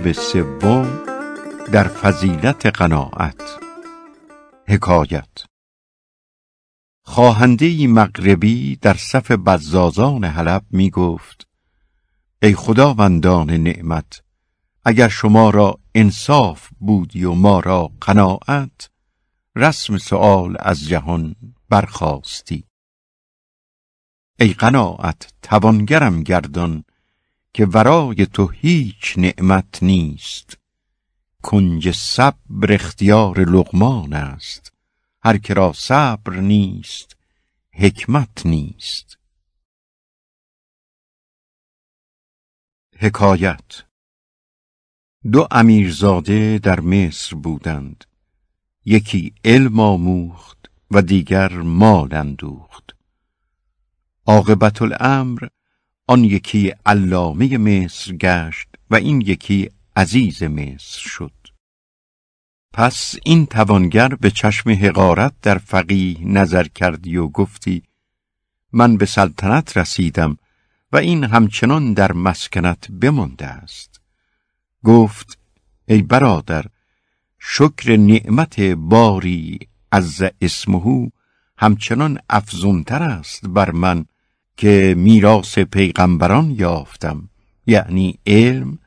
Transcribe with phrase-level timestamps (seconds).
[0.00, 0.98] باب سوم
[1.72, 3.60] در فضیلت قناعت.
[4.68, 5.44] حکایت.
[7.04, 11.48] خواهنده مغربی در صف بزازان حلب می گفت
[12.42, 14.22] ای خداوندان نعمت
[14.84, 18.90] اگر شما را انصاف بودی و ما را قناعت
[19.56, 21.34] رسم سؤال از جهان
[21.68, 22.64] برخواستی.
[24.38, 26.84] ای قناعت توانگرم گردان
[27.52, 30.56] که ورای تو هیچ نعمت نیست.
[31.42, 34.72] کنج صبر اختیار لقمان است.
[35.22, 37.16] هر که را صبر نیست
[37.72, 39.18] حکمت نیست.
[42.98, 43.84] حکایت
[45.32, 48.04] دو امیرزاده در مصر بودند.
[48.84, 52.96] یکی علم آموخت و دیگر مال اندوخت.
[54.26, 55.48] عاقبت الامر
[56.10, 61.32] آن یکی علامه مصر گشت و این یکی عزیز مصر شد.
[62.72, 67.82] پس این توانگر به چشم حقارت در فقیه نظر کردی و گفتی
[68.72, 70.36] من به سلطنت رسیدم
[70.92, 74.00] و این همچنان در مسکنت بمانده است.
[74.84, 75.38] گفت
[75.88, 76.64] ای برادر
[77.38, 79.58] شکر نعمت باری
[79.92, 81.08] از اسمهو
[81.58, 84.04] همچنان افزونتر است بر من
[84.60, 87.28] که میراث پیغمبران یافتم
[87.66, 88.78] یعنی علم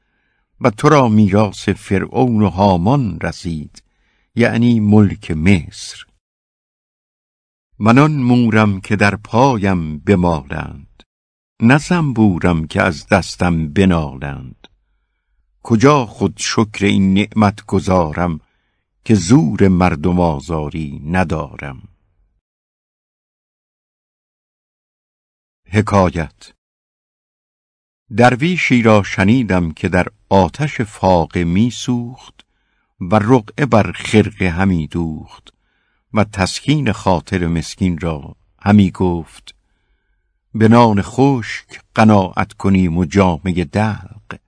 [0.62, 3.84] و تو را میراث فرعون و هامان رسید
[4.36, 6.06] یعنی ملک مصر.
[7.80, 11.04] من آن مورم که در پایم بمالند
[11.62, 14.68] نه زنبورم که از دستم بنالند.
[15.64, 18.40] کجا خود شکر این نعمت گذارم
[19.06, 21.93] که زور مردم آزاری ندارم؟
[25.74, 26.54] حکایت.
[28.18, 32.46] درویشی را شنیدم که در آتش فاقه می سوخت
[33.02, 35.54] و رقعه بر خرقه همی دوخت
[36.14, 39.56] و تسکین خاطر مسکین را همی گفت
[40.56, 44.40] به نان خشک قناعت کنیم و جامه دلق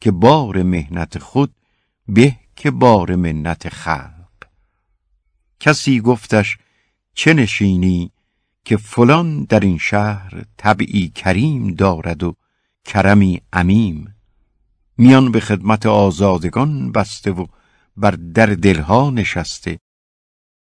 [0.00, 1.54] که بار مهنت خود
[2.08, 4.30] به که بار منت خلق.
[5.60, 6.58] کسی گفتش
[7.14, 8.13] چه نشینی؟
[8.64, 12.34] که فلان در این شهر طبعی کریم دارد و
[12.84, 14.14] کرمی عمیم
[14.98, 17.46] میان به خدمت آزادگان بسته و
[17.96, 19.78] بر در دلها نشسته.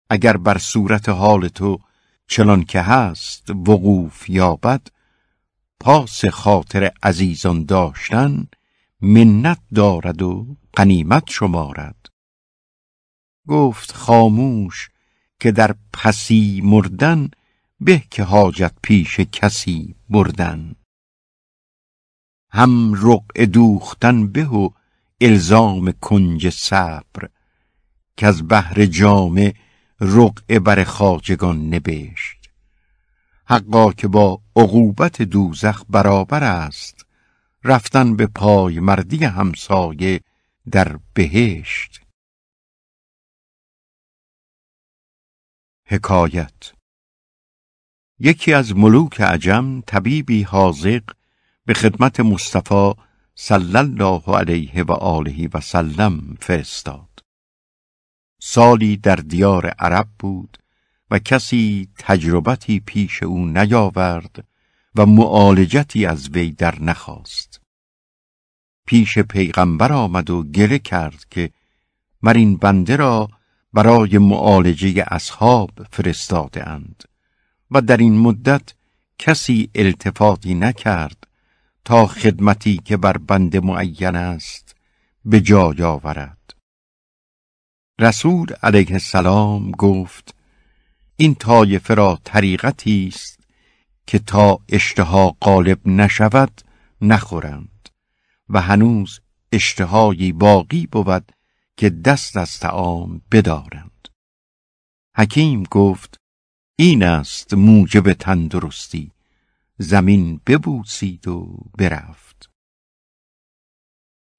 [0.09, 1.79] اگر بر صورت حال تو
[2.27, 4.87] چنان که هست وقوف یابد
[5.79, 8.47] پاس خاطر عزیزان داشتن
[9.01, 12.09] منت دارد و قنیمت شمارد.
[13.47, 14.89] گفت خاموش
[15.39, 17.29] که در پسی مردن
[17.85, 20.75] به که حاجت پیش کسی بردن.
[22.51, 24.69] هم رقع دوختن به و
[25.21, 27.29] الزام کنج صبر
[28.17, 29.53] که از بهر جامه
[29.99, 32.49] رقع بر خاجگان نبشت.
[33.45, 37.05] حقا که با عقوبت دوزخ برابر است
[37.63, 40.21] رفتن به پای مردی همسایه
[40.71, 42.01] در بهشت.
[45.87, 46.74] حکایت
[48.19, 51.03] یکی از ملوک عجم طبیبی حاضق
[51.65, 52.91] به خدمت مصطفی
[53.35, 57.23] صلی الله علیه و آله و سلم فرستاد.
[58.39, 60.57] سالی در دیار عرب بود
[61.11, 64.47] و کسی تجربتی پیش او نیاورد
[64.95, 67.61] و معالجتی از وی در نخواست.
[68.87, 71.51] پیش پیغمبر آمد و گله کرد که
[72.21, 73.29] مر این بنده را
[73.73, 77.03] برای معالجه اصحاب فرستاده اند.
[77.75, 78.73] و در این مدت
[79.19, 81.27] کسی التفاتی نکرد
[81.85, 84.75] تا خدمتی که بر بند معین است
[85.25, 86.53] به جای آورد.
[87.99, 90.35] رسول علیه السلام گفت
[91.17, 93.39] این طایفه را طریقتی است
[94.07, 96.61] که تا اشتها غالب نشود
[97.01, 97.89] نخورند
[98.49, 99.19] و هنوز
[99.51, 101.31] اشتهایی باقی بود
[101.77, 104.07] که دست از تعام بدارند.
[105.15, 106.24] حکیم گفت
[106.77, 109.11] این است موجب تندرستی.
[109.77, 112.49] زمین ببوسید و برفت.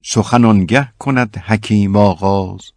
[0.04, 2.72] سخنانگه کند حکیم آغاز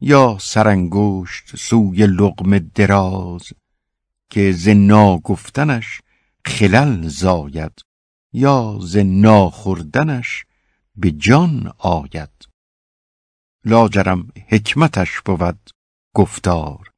[0.00, 3.52] یا سرانگشت سوی لقم دراز
[4.30, 6.00] که ز ناگفتنش
[6.44, 7.82] خلل زاید
[8.32, 10.44] یا ز ناخوردنش
[10.96, 12.48] به جان آید.
[13.64, 15.70] لاجرم حکمتش بود
[16.14, 16.89] گفتار.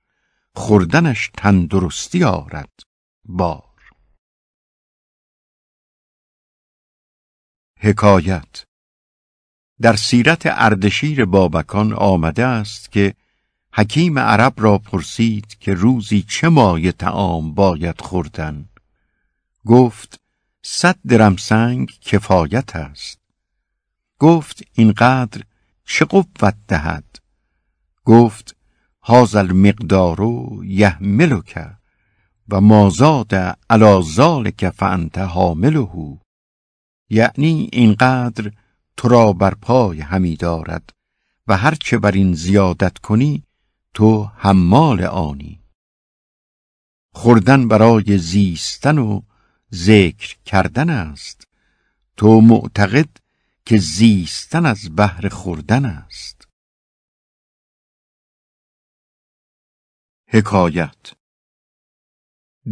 [0.55, 2.73] خوردنش تندرستی آرد.
[3.25, 3.91] بار.
[7.79, 8.65] حکایت.
[9.81, 13.15] در سیرت اردشیر بابکان آمده است که
[13.75, 18.69] حکیم عرب را پرسید که روزی چه مایه تعام باید خوردن.
[19.67, 20.21] گفت
[20.63, 23.21] صد درم سنگ کفایت است.
[24.19, 25.43] گفت اینقدر
[25.85, 27.19] چه قوت دهد؟
[28.05, 28.57] گفت
[29.05, 30.19] هاز المقدار
[30.65, 31.69] یحملک
[32.49, 33.35] و مازاد
[33.71, 36.19] علی ذلک فانت حامله.
[37.11, 38.53] یعنی اینقدر
[38.97, 40.91] تو را بر پای همی دارد
[41.47, 43.43] و هرچه بر این زیادت کنی
[43.95, 45.61] تو حمال آنی.
[47.15, 49.21] خوردن برای زیستن و
[49.75, 51.47] ذکر کردن است.
[52.17, 53.09] تو معتقد
[53.67, 56.42] که زیستن از بهر خوردن است.
[60.35, 61.13] حکایت.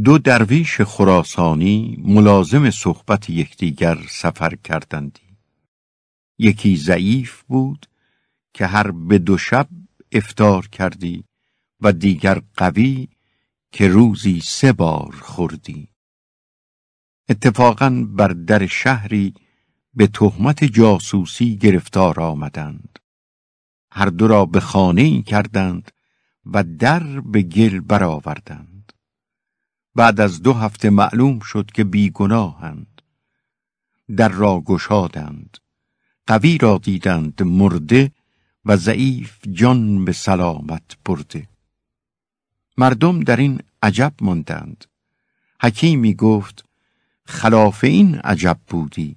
[0.05, 5.37] دو درویش خراسانی ملازم صحبت یکدیگر سفر کردندی.
[6.39, 7.87] یکی ضعیف بود
[8.55, 9.69] که هر به دو شب
[10.13, 11.25] افتار کردی
[11.81, 13.09] و دیگر قوی
[13.73, 15.89] که روزی سه بار خوردی.
[17.29, 19.35] اتفاقا بر در شهری
[19.95, 22.99] به تهمت جاسوسی گرفتار آمدند.
[23.93, 25.91] هر دو را به خانه کردند
[26.47, 28.93] و در به گل برآوردند.
[29.95, 33.03] بعد از دو هفته معلوم شد که بیگناهند.
[34.17, 35.59] در را گشادند.
[36.27, 38.13] قوی را دیدند مرده
[38.65, 41.49] و ضعیف جان به سلامت برده.
[42.77, 44.85] مردم در این عجب ماندند.
[45.63, 46.65] حکیمی گفت
[47.25, 49.17] خلاف این عجب بودی.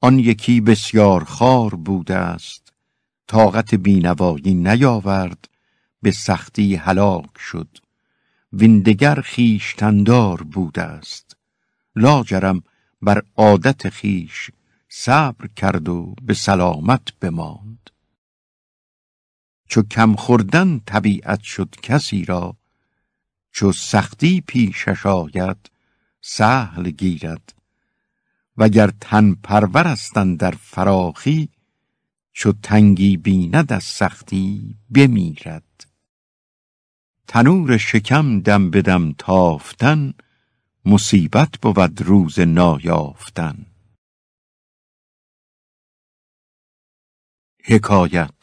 [0.00, 2.72] آن یکی بسیار خار بوده است.
[3.26, 5.48] طاقت بینوایی نیاورد.
[6.04, 7.78] به سختی هلاک شد.
[8.52, 11.36] ویندگر خیشتندار بوده است.
[11.96, 12.62] لاجرم
[13.02, 14.50] بر عادت خیش
[14.88, 17.90] صبر کرد و به سلامت بماند.
[19.68, 22.56] چو کم خوردن طبیعت شد کسی را
[23.50, 25.70] چو سختی پیشش آید
[26.20, 27.54] سهل گیرد.
[28.56, 29.96] وگر تن پرور
[30.38, 31.48] در فراخی
[32.32, 35.63] چو تنگی بیند از سختی بمیرد.
[37.34, 40.14] تنور شکم دم بدم تافتن
[40.84, 43.66] مصیبت بود روز نایافتن.
[47.64, 48.34] حکایت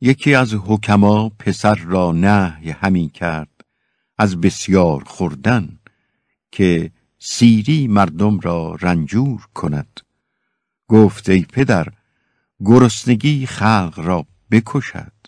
[0.00, 3.64] یکی از حکما پسر را نهی همی کرد
[4.18, 5.78] از بسیار خوردن
[6.52, 10.00] که سیری مردم را رنجور کند.
[10.88, 11.86] گفت ای پدر
[12.60, 15.23] گرسنگی خلق را بکشد.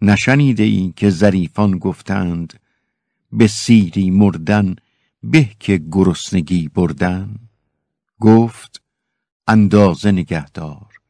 [0.00, 2.60] نشنیده ای که ظریفان گفتند
[3.32, 4.76] به سیری مردن
[5.22, 7.36] به که گرسنگی بردن؟
[8.20, 8.82] گفت
[9.48, 11.00] اندازه نگهدار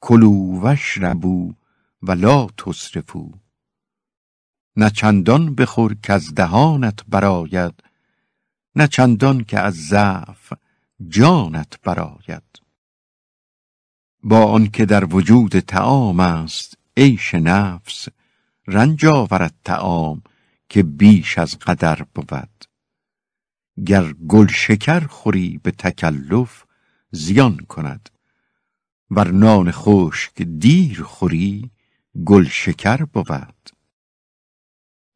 [0.00, 1.54] کلو وشربو
[2.02, 3.32] و لا تصرفو
[4.76, 7.74] نه چندان بخور که از دهانت براید
[8.76, 10.52] نه چندان که از ضعف
[11.08, 12.42] جانت براید.
[14.22, 18.08] با آنکه در وجود تعام است عیش نفس
[18.66, 20.22] رنج آورد تعام
[20.68, 22.64] که بیش از قدر بود.
[23.86, 26.64] گر گل شکر خوری به تکلف
[27.10, 28.08] زیان کند.
[29.10, 31.70] ور نان خشک دیر خوری
[32.24, 33.70] گل شکر بود.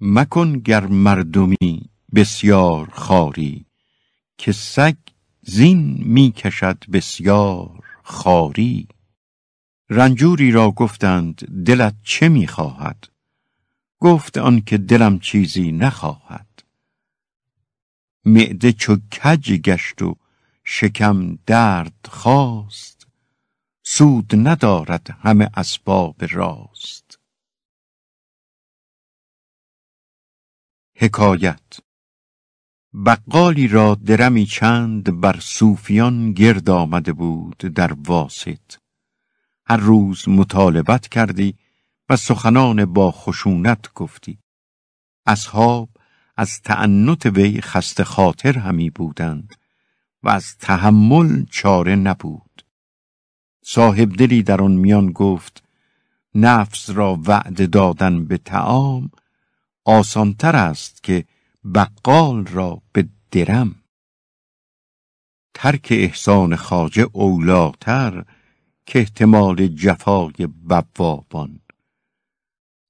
[0.01, 3.67] مکن گر مردمی بسیار خاری
[4.39, 4.97] که سگ
[5.43, 8.89] زین می کشد بسیار خاری.
[9.91, 13.09] رنجوری را گفتند دلت چه می خواهد
[14.03, 16.63] گفت آنکه دلم چیزی نخواهد.
[18.25, 20.17] معده چو کج گشت و
[20.65, 23.07] شکم درد خواست.
[23.83, 27.19] سود ندارد همه اسباب راست.
[30.97, 31.81] حکایت
[33.07, 38.82] بقالی را درمی چند بر صوفیان گرد آمده بود در واسط.
[39.67, 41.55] هر روز مطالبت کردی
[42.09, 44.39] و سخنان با خشونت گفتی.
[45.27, 45.89] اصحاب
[46.37, 49.55] از تعنت وی خسته خاطر همی بودند
[50.23, 52.65] و از تحمل چاره نبود.
[53.65, 55.63] صاحب دلی در آن میان گفت
[56.35, 59.11] نفس را وعده دادن به تعام
[59.85, 61.25] آسانتر است که
[61.75, 63.75] بقال را به درم.
[65.55, 68.25] ترک احسان خاجه اولاتر
[68.87, 71.61] که احتمال جفای بوابان.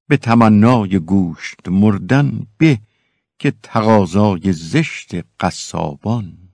[0.08, 2.80] به تمنای گوشت مردن به
[3.38, 6.48] که تقاضای زشت قصابان.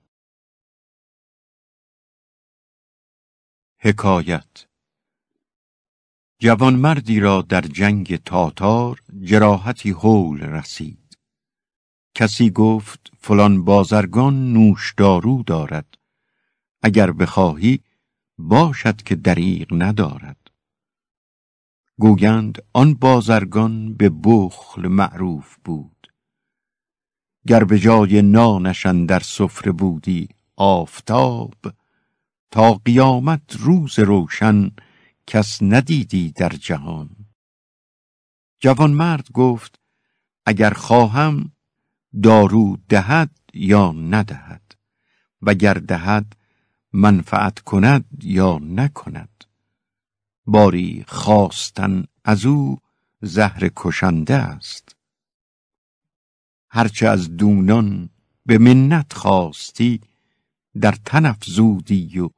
[3.79, 4.67] حکایت
[6.39, 11.19] جوانمردی را در جنگ تاتار جراحتی هول رسید.
[12.15, 15.99] کسی گفت فلان بازرگان نوشدارو دارد.
[16.83, 17.81] اگر بخواهی
[18.39, 20.51] باشد که دریغ ندارد.
[21.99, 26.13] گویند آن بازرگان به بخل معروف بود.
[27.47, 31.55] گر به جای نانشان در سفره بودی آفتاب
[32.51, 34.71] تا قیامت روز روشن
[35.27, 37.11] کس ندیدی در جهان.
[38.61, 39.81] جوانمرد گفت
[40.47, 41.53] اگر خواهم
[42.23, 44.75] دارو دهد یا ندهد
[45.43, 46.37] وگر دهد
[46.93, 49.45] منفعت کند یا نکند؟
[50.47, 52.79] باری خواستن از او
[53.23, 54.97] زهر کشنده است.
[56.71, 58.11] هرچه از دونان
[58.47, 60.01] به منت خواستی
[60.81, 62.31] در تن زودی و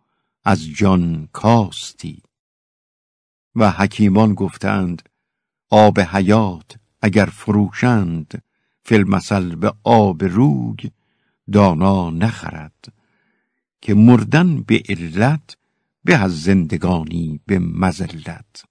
[0.45, 2.23] از جان کاستی.
[3.54, 5.09] و حکیمان گفتند
[5.71, 8.42] آب حیات اگر فروشند
[8.83, 10.90] فی المثل به آب روی
[11.52, 13.00] دانا نخرد.
[13.80, 15.56] که مردن به علت
[16.04, 18.64] به از زندگانی به مزلت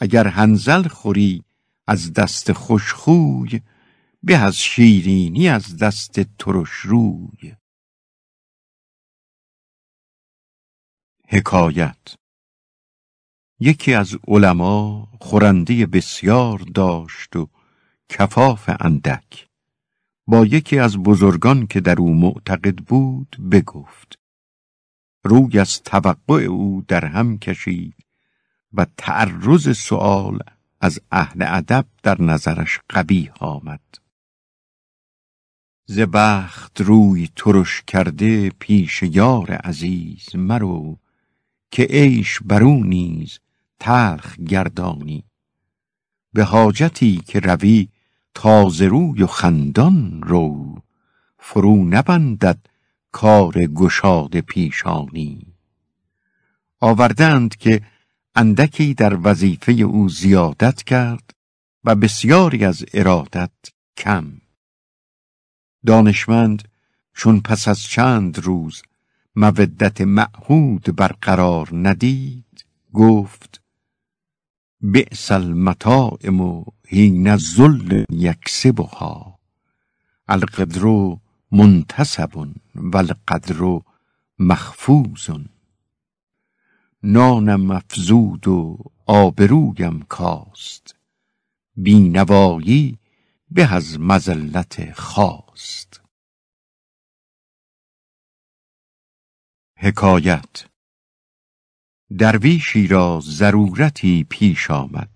[0.00, 1.44] اگر هنزل خوری
[1.86, 3.60] از دست خوشخوی
[4.22, 7.56] به از شیرینی از دست ترش روی
[11.28, 12.14] حکایت
[13.60, 17.48] یکی از علما خورنده بسیار داشت و
[18.08, 19.47] کفاف اندک.
[20.28, 24.18] با یکی از بزرگان که در او معتقد بود بگفت
[25.24, 27.94] روی از توقع او در هم کشید
[28.72, 30.38] و تعرض سؤال
[30.80, 33.80] از اهل ادب در نظرش قبیح آمد.
[35.86, 40.98] ز بخت روی ترش کرده پیش یار عزیز مرو
[41.70, 43.38] که عیش برو نیز
[43.80, 45.24] تلخ گردانی.
[46.32, 47.88] به حاجتی که روی
[48.40, 50.76] تازه روی و خندان رو.
[51.38, 52.58] فرو نبندد
[53.12, 55.54] کار گشاد پیشانی.
[56.80, 57.82] آوردند که
[58.34, 61.34] اندکی در وظیفه او زیادت کرد
[61.84, 63.50] و بسیاری از ارادت
[63.96, 64.40] کم.
[65.86, 66.68] دانشمند
[67.14, 68.82] چون پس از چند روز
[69.36, 73.60] مودت معهود برقرار ندید گفت
[74.80, 79.38] بئس المطاعم حین الذل یکسبها.
[80.28, 81.16] القدر
[81.52, 82.36] منتسب
[82.74, 83.80] و القدر
[84.38, 85.30] مخفوز
[87.02, 90.94] نانم مفزود و آبرویم کاست.
[91.76, 92.98] بینوایی
[93.50, 96.00] به از مزلت خواست.
[99.76, 100.67] حکایت
[102.16, 105.10] درویشی را ضرورتی پیش آمد.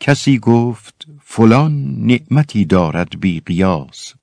[0.00, 4.14] کسی گفت فلان نعمتی دارد بی قیاس.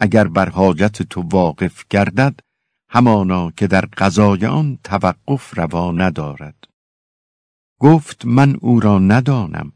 [0.00, 2.40] اگر بر حاجت تو واقف گردد
[2.88, 6.68] همانا که در قضای آن توقف روا ندارد.
[7.78, 9.72] گفت من او را ندانم.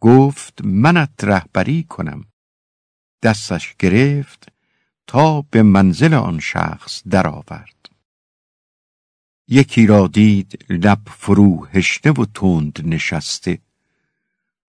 [0.00, 2.24] گفت منت رهبری کنم.
[3.22, 4.52] دستش گرفت
[5.06, 7.75] تا به منزل آن شخص درآورد.
[9.48, 13.58] یکی را دید لب فرو هشته و تند نشسته.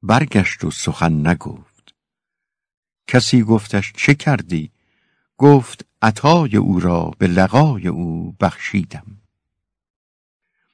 [0.03, 1.96] برگشت و سخن نگفت.
[3.07, 4.72] کسی گفتش چه کردی؟
[5.38, 9.17] گفت عطای او را به لقای او بخشیدم.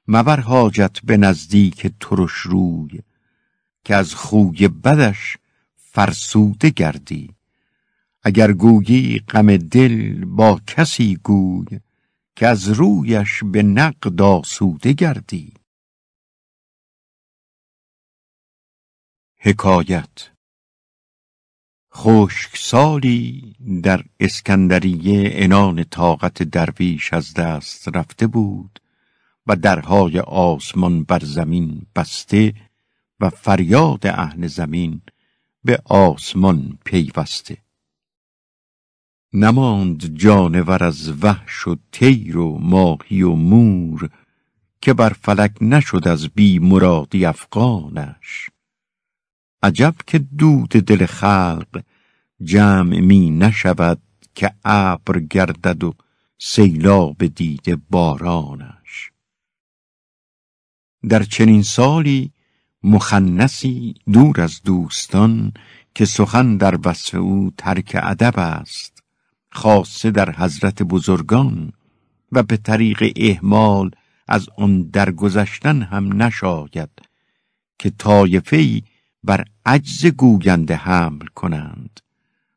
[0.08, 3.00] مبر حاجت به نزدیک ترش روی
[3.84, 5.38] که از خوی بدش
[5.76, 7.30] فرسوده گردی.
[8.24, 11.80] اگر گویی غم دل با کسی گوی
[12.36, 15.54] که از رویش به نقد آسوده گردی.
[19.38, 20.30] حکایت
[21.96, 28.80] خشک سالی در اسکندریه انان طاقت درویش از دست رفته بود
[29.48, 32.54] و درهای آسمان بر زمین بسته
[33.20, 35.02] و فریاد اهل زمین
[35.64, 37.63] به آسمان پیوسته.
[39.34, 44.10] نماند جانور از وحش و تیر و ماهی و مور
[44.82, 48.50] که بر فلک نشد از بی مرادی افغانش.
[49.64, 51.84] عجب که دود دل خلق
[52.44, 54.02] جمع می نشود
[54.36, 55.94] که ابر گردد و
[56.38, 59.12] سیلاب دیده بارانش.
[61.10, 62.32] در چنین سالی
[62.84, 65.54] مخنسی دور از دوستان
[65.96, 68.93] که سخن در وصف او ترک ادب است.
[69.54, 71.74] خاصه در حضرت بزرگان
[72.32, 73.92] و به طریق احمال
[74.28, 76.90] از آن درگذشتن هم نشاید
[77.80, 78.82] که طایفه
[79.24, 82.00] بر عجز گوینده حمل کنند.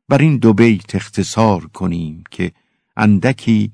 [0.08, 2.52] بر این دو بیت اختصار کنیم که
[2.96, 3.72] اندکی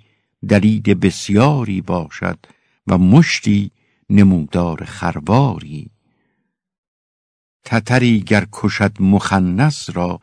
[0.48, 2.38] دلید بسیاری باشد
[2.86, 3.70] و مشتی
[4.10, 5.90] نمودار خرواری.
[7.64, 10.20] تتری گر کشد مخنس را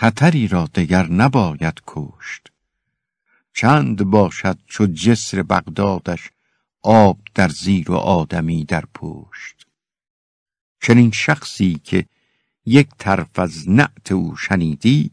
[0.00, 2.48] تتری را دگر نباید کشت.
[3.54, 6.30] چند باشد چو جسر بغدادش
[6.82, 9.66] آب در زیر و آدمی در پشت.
[10.82, 12.06] چنین شخصی که
[12.66, 15.10] یک طرف از نعت او شنیدی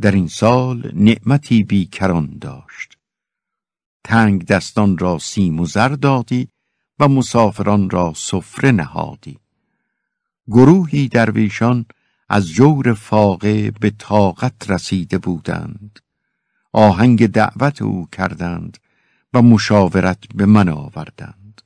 [0.00, 2.98] در این سال نعمتی بیکران داشت.
[4.04, 6.48] تنگ دستان را سیم و زر دادی
[6.98, 9.38] و مسافران را سفره نهادی.
[10.48, 11.86] گروهی درویشان
[12.28, 16.00] از جور فاقه به طاقت رسیده بودند.
[16.72, 18.78] آهنگ دعوت او کردند
[19.32, 21.62] و مشاورت به من آوردند.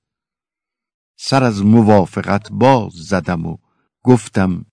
[1.16, 3.56] سر از موافقت باز زدم و
[4.02, 4.66] گفتم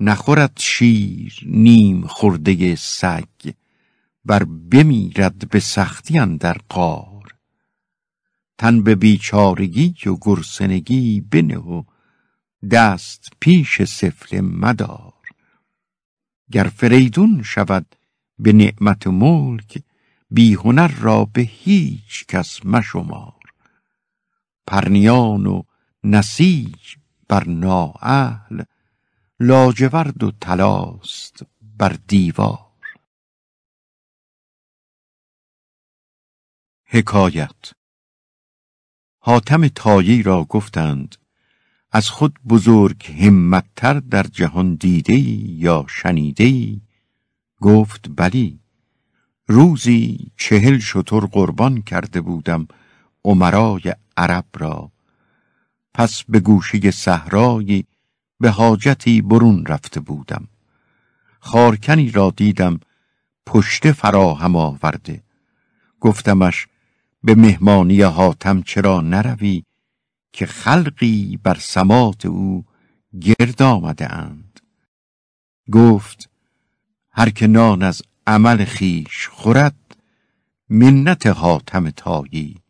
[0.00, 3.52] نخورد شیر نیم خورده سگ
[4.24, 7.34] بر بمیرد به سختی اندر قار.
[8.58, 11.82] تن به بیچارگی و گرسنگی بنه و
[12.70, 15.12] دست پیش سفله مدار.
[16.52, 17.96] گر فریدون شود
[18.38, 19.82] به نعمت ملک
[20.30, 23.40] بی هنر را به هیچ کس مشمار.
[24.66, 25.62] پرنیان و
[26.04, 26.96] نسیج
[27.28, 28.62] بر نااهل
[29.40, 31.42] لاجورد و تلاست
[31.78, 32.74] بر دیوار.
[36.84, 37.72] حکایت
[39.18, 41.16] حاتم تایی را گفتند
[41.96, 45.18] از خود بزرگ همتتر در جهان دیده
[45.64, 46.80] یا شنیده
[47.60, 48.60] گفت بلی
[49.48, 52.68] روزی چهل شتر قربان کرده بودم
[53.24, 54.90] عمرای عرب را.
[55.94, 57.86] پس به گوشه صحرایی
[58.40, 60.48] به حاجتی برون رفته بودم.
[61.40, 62.80] خارکنی را دیدم
[63.46, 65.22] پشت فراهم آورده.
[66.00, 66.66] گفتمش
[67.24, 69.64] به مهمانی حاتم چرا نروی؟
[70.34, 72.64] که خلقی بر سمات او
[73.20, 74.60] گرد آمده اند.
[75.72, 76.30] گفت
[77.12, 79.96] هر که نان از عمل خیش خورد
[80.68, 82.62] منت حاتم تایی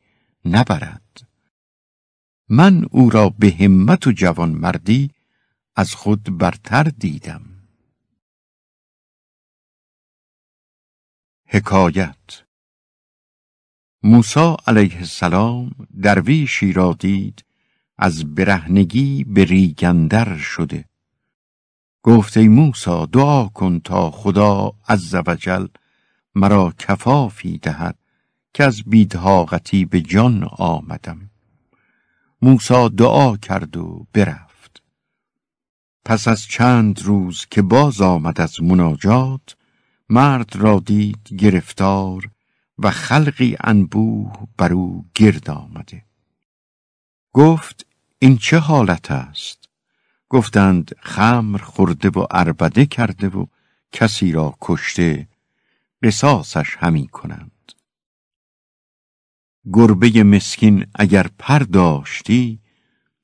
[0.44, 1.29] نبرد.
[2.48, 5.11] من او را به همت و جوان مردی
[5.77, 7.42] از خود برتر دیدم.
[11.46, 12.42] حکایت
[14.03, 15.70] موسی علیه السلام
[16.03, 17.44] درویشی را دید
[17.98, 20.85] از برهنگی به ریگندر شده.
[22.02, 25.66] گفت ای موسی دعا کن تا خدا عز وجل
[26.35, 27.98] مرا کفافی دهد
[28.54, 31.30] که از بیدهاقتی به جان آمدم.
[32.42, 34.83] موسی دعا کرد و برفت.
[36.04, 39.57] پس از چند روز که باز آمد از مناجات
[40.09, 42.30] مرد را دید گرفتار
[42.78, 46.04] و خلقی انبوه بر او گرد آمده.
[47.33, 47.84] گفت
[48.24, 49.68] این چه حالت است؟
[50.28, 53.46] گفتند خمر خورده و اربده کرده و
[53.92, 55.28] کسی را کشته
[56.02, 57.72] قصاصش همی کنند.
[59.72, 62.60] گربه مسکین اگر پر داشتی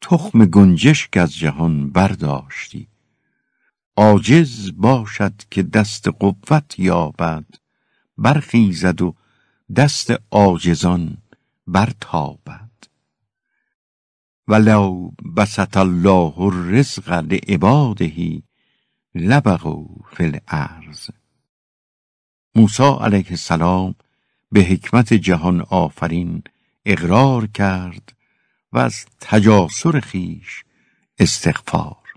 [0.00, 2.88] تخم گنجشک از جهان برداشتی.
[3.96, 7.46] عاجز باشد که دست قوت یابد
[8.18, 9.14] برخیزد و
[9.76, 11.16] دست عاجزان
[11.66, 12.69] برتابد.
[14.50, 18.42] ولو بسط الله الرزق لعباده
[19.14, 19.86] لبغوا
[20.16, 21.10] فی الارض.
[22.54, 23.94] موسی علیه السلام
[24.52, 26.42] به حکمت جهان آفرین
[26.84, 28.12] اقرار کرد
[28.72, 30.64] و از تجاسر خیش
[31.18, 32.14] استغفار.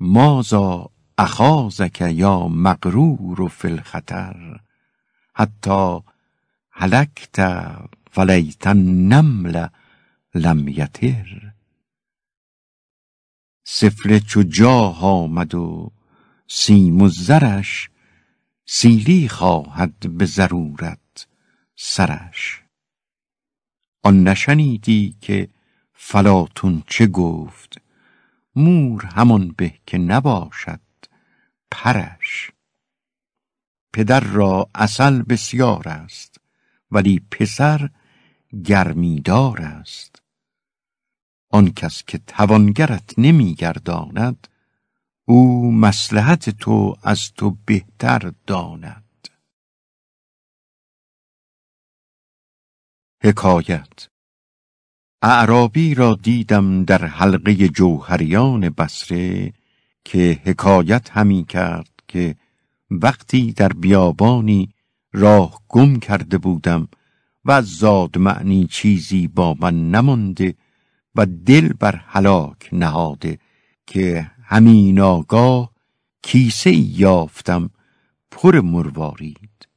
[0.00, 4.60] مازا اخازک یا مغرور فی الخطر؟
[5.34, 6.00] حتی
[6.70, 7.38] هلکت
[8.16, 9.68] ولیت النمل
[10.34, 11.52] لم یتر
[13.64, 15.92] سفله چو جاه آمد و
[16.46, 17.90] سیم و زرش
[18.66, 21.26] سیلی خواهد به ضرورت
[21.76, 22.62] سرش.
[24.02, 25.48] آن نشنیدی که
[25.94, 27.80] فلاتون چه گفت؟
[28.56, 30.80] مور همان به که نباشد
[31.70, 32.50] پرش.
[33.92, 36.40] پدر را اصل بسیار است
[36.90, 37.90] ولی پسر
[38.64, 40.11] گرمیدار است.
[41.52, 44.48] آن کس که توانگرت نمیگرداند
[45.24, 49.28] او مسلحت تو از تو بهتر داند.
[53.22, 54.08] حکایت
[55.22, 59.52] اعرابی را دیدم در حلقه جوهریان بسره
[60.04, 62.36] که حکایت همی کرد که
[62.90, 64.74] وقتی در بیابانی
[65.12, 66.88] راه گم کرده بودم
[67.44, 70.54] و از زاد معنی چیزی با من نمانده
[71.14, 73.38] و دل بر هلاک نهاده
[73.86, 75.72] که همین آگاه
[76.22, 77.70] کیسه یافتم
[78.30, 79.68] پر مروارید.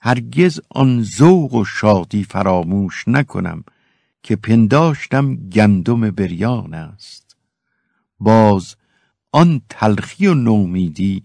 [0.00, 3.64] هرگز آن ذوق و شادی فراموش نکنم
[4.22, 7.36] که پنداشتم گندم بریان است.
[8.20, 8.76] باز
[9.32, 11.24] آن تلخی و نومیدی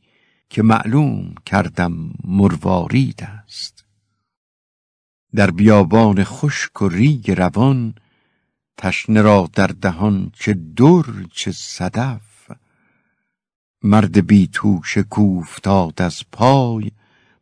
[0.50, 3.86] که معلوم کردم مروارید است.
[5.36, 7.96] در بیابان خشک و ریگ روان
[8.78, 12.52] تشنه را در دهان چه در چه صدف.
[13.84, 16.92] مرد بی توش کوفتاد از پای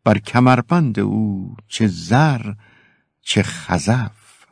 [0.04, 2.54] بر کمربند او چه زر
[3.22, 4.46] چه خزف.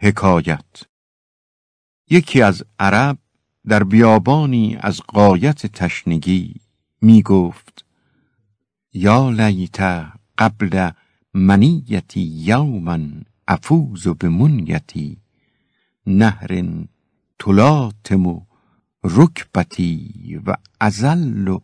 [0.00, 0.82] حکایت
[2.10, 3.18] یکی از عرب
[3.66, 6.60] در بیابانی از قایت تشنگی
[7.00, 7.84] می گفت
[8.92, 9.80] یا لیت
[10.38, 10.90] قبل
[11.34, 12.98] منیتی یوما
[13.48, 15.22] افوز به منیتی
[16.06, 16.64] نهر
[17.38, 18.46] تلاتم
[19.04, 21.60] رکبتی و ازل و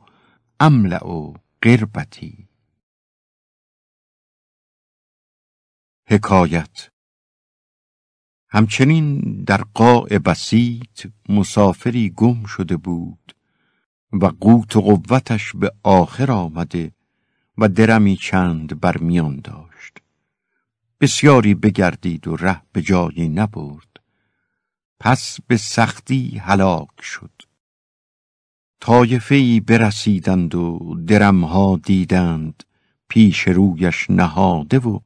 [0.60, 2.48] املع قربتی.
[6.08, 6.90] حکایت
[8.48, 13.36] همچنین در قاع بسیط مسافری گم شده بود
[14.12, 16.93] و قوت و قوتش به آخر آمده
[17.58, 19.98] و درمی چند بر میان داشت.
[21.00, 24.00] بسیاری بگردید و ره به جایی نبرد.
[25.00, 27.42] پس به سختی هلاک شد.
[28.80, 32.64] طایفه ای برسیدند و درمها دیدند.
[33.08, 35.00] پیش رویش نهاده و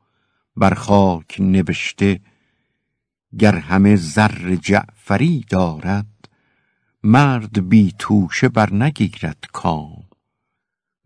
[0.57, 2.21] بر خاک نوشته
[3.39, 6.29] گر همه زر جعفری دارد
[7.03, 10.05] مرد بی توشه بر نگیرد کام.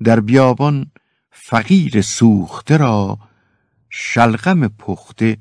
[0.04, 0.90] در بیابان
[1.34, 3.18] فقیر سوخته را
[3.90, 5.38] شلغم پخته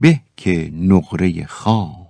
[0.00, 2.06] به که نقره خام.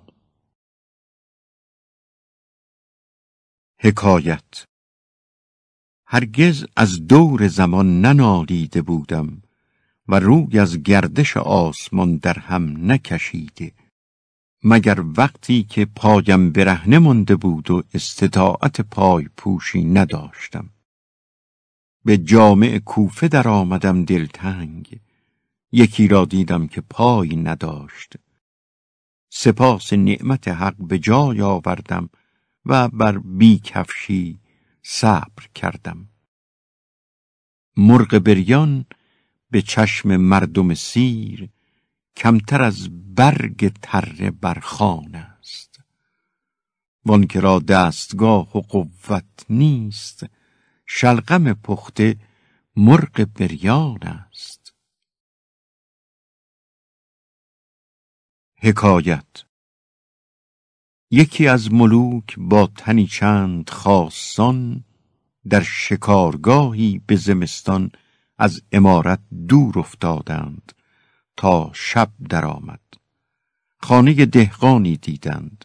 [3.80, 4.64] حکایت
[6.06, 9.42] هرگز از دور زمان ننالیده بودم
[10.08, 13.72] و روی از گردش آسمان در هم نکشیده
[14.64, 20.70] مگر وقتی که پایم برهنه مانده بود و استطاعت پای پوشی نداشتم.
[22.06, 25.00] به جامع کوفه در آمدم دلتنگ.
[25.72, 28.14] یکی را دیدم که پای نداشت.
[29.28, 32.08] سپاس نعمت حق به جای آوردم
[32.66, 34.38] و بر بی کفشی
[34.82, 36.08] صبر کردم.
[37.76, 38.84] مرغ بریان
[39.50, 41.48] به چشم مردم سیر
[42.16, 45.80] کمتر از برگ تره برخان است.
[47.04, 50.26] وانکه را دستگاه و قوت نیست
[50.86, 52.16] شلغم پخته
[52.76, 54.74] مرغ بریان است.
[58.62, 59.26] حکایت.
[61.10, 64.84] یکی از ملوک با تنی چند خاصان
[65.48, 67.90] در شکارگاهی به زمستان
[68.38, 70.72] از امارت دور افتادند
[71.36, 72.80] تا شب درآمد.
[73.78, 75.64] خانه دهقانی دیدند.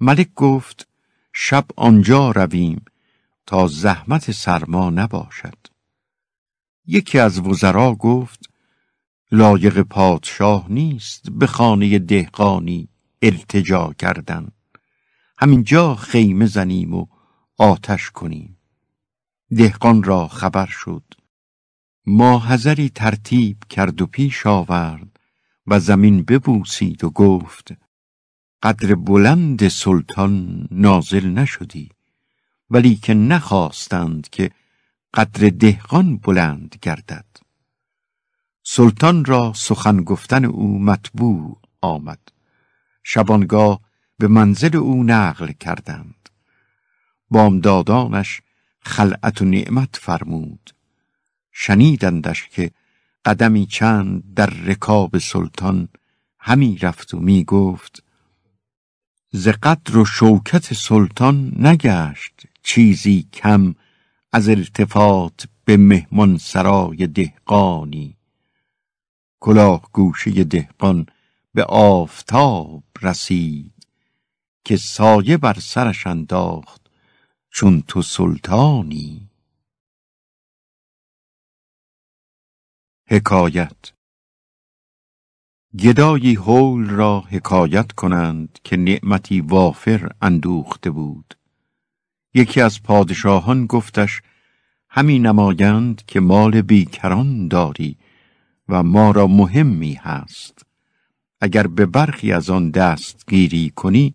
[0.00, 0.88] ملک گفت
[1.32, 2.84] شب آنجا رویم.
[3.46, 5.58] تا زحمت سرما نباشد.
[6.86, 8.50] یکی از وزرا گفت
[9.32, 12.88] لایق پادشاه نیست به خانه دهقانی
[13.22, 14.48] التجا کردن.
[15.38, 17.06] همینجا خیمه زنیم و
[17.58, 18.58] آتش کنیم.
[19.56, 21.02] دهقان را خبر شد.
[22.06, 25.18] ماحضری ترتیب کرد و پیش آورد
[25.66, 27.72] و زمین ببوسید و گفت
[28.62, 31.90] قدر بلند سلطان نازل نشدی.
[32.72, 34.50] ولی که نخواستند که
[35.14, 37.26] قدر دهقان بلند گردد.
[38.64, 42.18] سلطان را سخن گفتن او مطبوع آمد.
[43.04, 43.80] شبانگاه
[44.18, 46.28] به منزل او نقل کردند.
[47.30, 48.40] بامدادانش
[48.80, 50.70] خلعت و نعمت فرمود.
[51.52, 52.70] شنیدندش که
[53.24, 55.88] قدمی چند در رکاب سلطان
[56.38, 58.02] همی رفت و می گفت
[59.32, 63.74] ز قدر و شوکت سلطان نگشت چیزی کم
[64.32, 68.16] از التفات به مهمان سرای دهقانی.
[69.40, 71.06] کلاه گوشه دهقان
[71.54, 73.86] به آفتاب رسید
[74.64, 76.90] که سایه بر سرش انداخت
[77.50, 79.30] چون تو سلطانی.
[83.06, 83.92] حکایت
[85.78, 91.34] گدایی هول را حکایت کنند که نعمتی وافر اندوخته بود.
[92.34, 94.22] یکی از پادشاهان گفتش
[94.88, 97.96] همی نمایند که مال بیکران داری
[98.68, 100.66] و ما را مهمی هست.
[101.40, 104.14] اگر به برخی از آن دستگیری کنی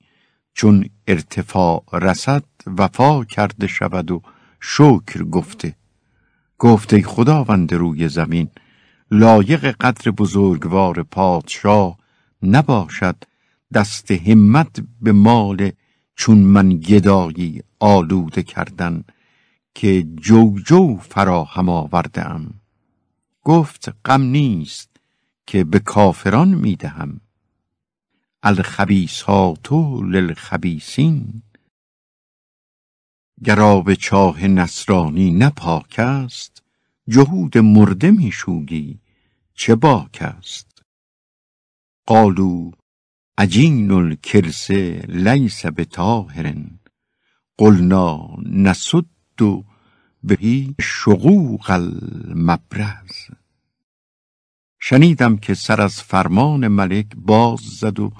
[0.54, 2.44] چون ارتفاع رسد
[2.78, 4.22] وفا کرده شود و
[4.60, 5.76] شکر گفته.
[6.58, 8.50] گفته خداوند روی زمین
[9.12, 11.98] لایق قدر بزرگوار پادشاه
[12.44, 13.16] نباشد
[13.74, 15.72] دست همت به مال
[16.18, 19.04] چون من گدایی آلوده کردن
[19.76, 22.54] که جو جو فراهم آورده ام
[23.44, 24.90] گفت غم نیست
[25.48, 27.22] که به کافران می‌دهم
[28.44, 29.72] الخبیثات
[30.04, 31.42] للخبیسین
[33.44, 36.64] گراب چاه نصرانی نپاک است
[37.10, 39.00] جهود مرده میشویی
[39.54, 40.84] چه باک است.
[42.06, 42.72] قالو
[43.38, 44.72] عجین الکرس
[45.08, 46.56] لیس بطاهر
[47.58, 49.06] قلنا نسد
[50.24, 53.16] بهی شقوق المبرز.
[54.80, 58.12] شنیدم که سر از فرمان ملک باز زد و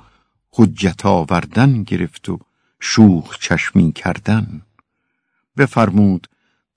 [0.52, 2.40] حجت آوردن گرفت و
[2.80, 4.62] شوخ چشمی کردن.
[5.58, 6.28] بفرمود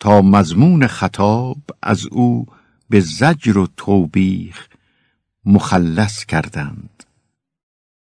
[0.01, 2.47] تا مضمون خطاب از او
[2.91, 4.69] به زجر و توبیخ
[5.45, 7.05] مخلص کردند.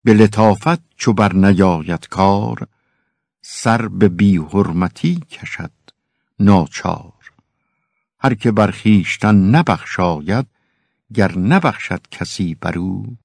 [0.08, 2.68] به لطافت چو بر نیاید کار
[3.42, 5.72] سر به بی حرمتی کشد
[6.40, 7.32] ناچار.
[8.18, 10.46] هر که بر خویشتن نبخشاید
[11.14, 13.16] گر نبخشد کسی بر او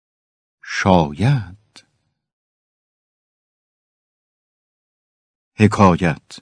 [0.63, 1.85] شاید.
[5.55, 6.39] حکایت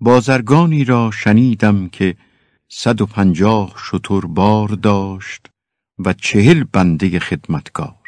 [0.00, 2.16] بازرگانی را شنیدم که
[2.68, 5.46] صد و پنجاه شتر بار داشت
[5.98, 7.99] و چهل بنده خدمتگار.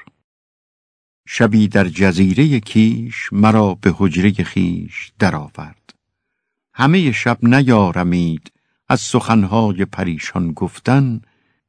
[1.27, 5.95] شبی در جزیره کیش مرا به حجره خیش درآورد.
[6.75, 8.53] همه شب نیارمید
[8.89, 11.21] از سخنهای پریشان گفتن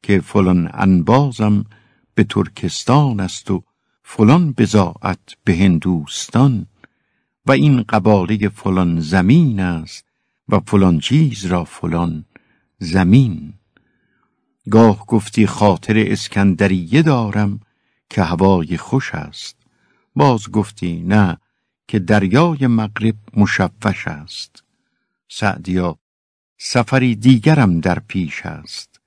[0.03, 1.65] که فلان انبازم
[2.15, 3.63] به ترکستان است و
[4.03, 6.67] فلان بزاعت به هندوستان
[7.45, 10.05] و این قباله فلان زمین است
[10.49, 12.25] و فلان چیز را فلان
[12.77, 13.53] زمین.
[14.71, 17.59] گاه گفتی خاطر اسکندریه دارم
[18.13, 19.55] که هوای خوش است.
[20.15, 21.37] باز گفتی نه
[21.87, 24.63] که دریای مغرب مشوش است.
[25.29, 25.99] سعدیا
[26.57, 29.01] سفری دیگرم در پیش است.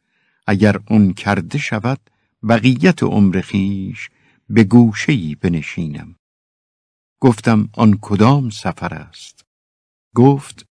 [0.47, 2.01] اگر اون کرده شود
[2.49, 4.11] بقیت عمر خیش
[4.49, 6.16] به گوشهی بنشینم.
[7.21, 9.45] گفتم آن کدام سفر است؟
[10.14, 10.66] گفت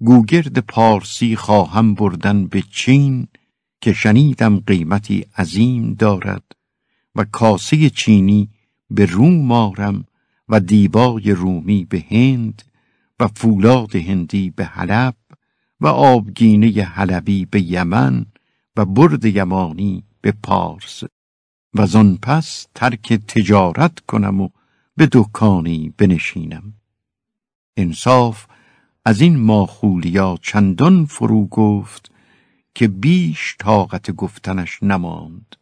[0.00, 3.28] گوگرد پارسی خواهم بردن به چین
[3.80, 6.61] که شنیدم قیمتی عظیم دارد.
[7.16, 8.48] و کاسه چینی
[8.90, 10.04] به روم آرم
[10.48, 12.62] و دیبای رومی به هند
[13.20, 15.16] و فولاد هندی به حلب
[15.80, 18.26] و آبگینه حلبی به یمن
[18.76, 21.02] و برد یمانی به پارس.
[21.74, 24.48] و زن پس ترک تجارت کنم و
[24.96, 26.74] به دکانی بنشینم.
[27.76, 28.46] انصاف
[29.04, 32.12] از این ماخولیا چندان فرو گفت
[32.74, 35.56] که بیش طاقت گفتنش نماند.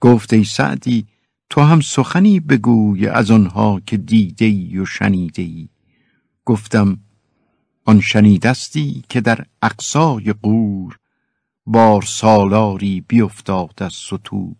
[0.00, 1.06] گفت ای سعدی
[1.50, 5.68] تو هم سخنی بگوی از آنها که دیده ای و شنیده ای
[6.44, 6.98] گفتم
[7.84, 10.98] آن شنیدستی که در اقصای قور
[11.66, 14.56] بار سالاری بیفتاد از سطور.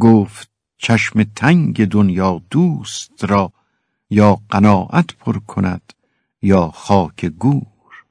[0.00, 3.52] گفت چشم تنگ دنیا دوست را
[4.10, 5.92] یا قناعت پر کند
[6.42, 8.04] یا خاک گور.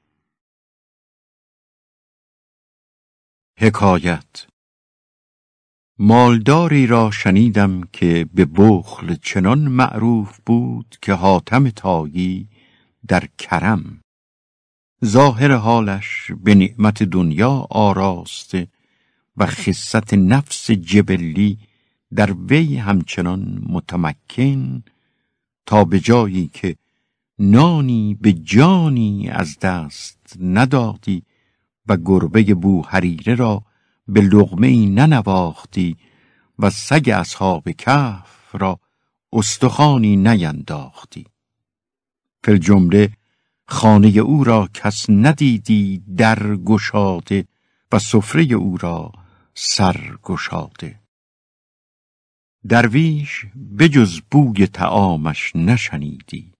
[3.58, 4.51] حکایت
[5.98, 12.48] مالداری را شنیدم که به بخل چنان معروف بود که حاتم تایی
[13.08, 14.00] در کرم.
[15.04, 18.68] ظاهر حالش به نعمت دنیا آراسته
[19.36, 21.58] و خصت نفس جبلی
[22.14, 24.82] در وی همچنان متمکن
[25.66, 26.76] تا به جایی که
[27.38, 31.22] نانی به جانی از دست ندادی
[31.86, 33.62] و گربه بو حریره را
[34.08, 35.96] به لغمه ای ننواختی
[36.58, 38.80] و سگ اصحاب کهف را
[39.32, 41.26] استخانی نینداختی.
[42.44, 43.10] فل جمله
[43.66, 47.46] خانه او را کس ندیدی در گشاده
[47.92, 49.12] و سفره او را
[49.54, 51.00] سر گشاده
[52.68, 53.46] درویش
[53.78, 56.52] بجز بوی تعامش نشنیدی.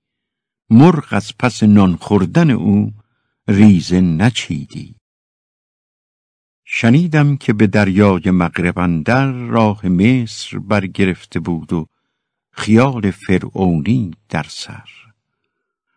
[0.70, 2.92] مرغ از پس نان خوردن او
[3.48, 4.94] ریزه نچیدی.
[6.74, 11.86] شنیدم که به دریای مغرب اندر راه مصر برگرفته بود و
[12.52, 14.88] خیال فرعونی در سر.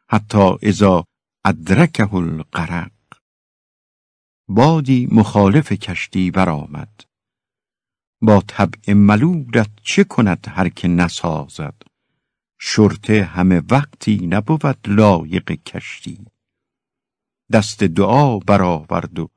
[0.10, 1.06] حتی اذا
[1.46, 2.92] ادرکه الغرق.
[4.48, 7.02] بادی مخالف کشتی برآمد.
[8.22, 11.82] با طبع ملولت چه کند هر که نسازد؟
[12.60, 16.26] شرطه همه وقتی نبود لایق کشتی.
[17.52, 19.30] دست دعا برآورد و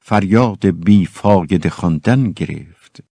[0.00, 3.04] فریاد بی فایده خواندن گرفت.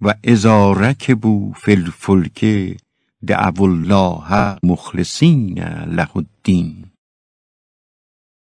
[0.00, 2.44] و اذا رکبوا فی الفلک
[3.26, 5.58] دعوا الله مخلصین
[5.98, 6.84] له الدین.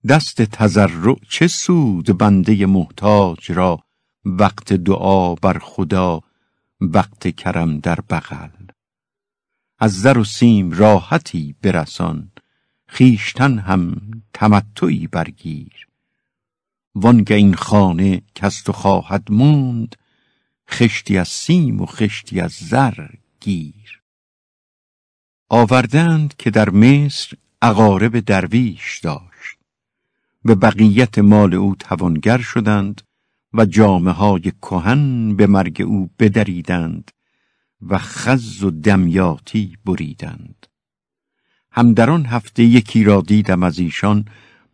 [0.08, 3.80] دست تضرع چه سود بنده محتاج را
[4.26, 6.22] وقت دعا بر خدا
[6.82, 8.50] وقت کرم در بغل.
[9.80, 12.32] از زر و سیم راحتی برسان
[12.88, 15.87] خیشتن هم تمتعی برگیر.
[17.00, 19.96] وانگه این خانه کس تو خواهد موند
[20.70, 23.08] خشتی از سیم و خشتی از زر
[23.40, 24.02] گیر.
[25.50, 29.58] آوردند که در مصر اقارب درویش داشت.
[30.44, 33.02] به بقیت مال او توانگر شدند
[33.54, 37.12] و جامه های کهن به مرگ او بدریدند
[37.82, 40.68] و خز و دمیاتی بریدند.
[41.72, 44.26] هم در آن هفته یکی را دیدم از ایشان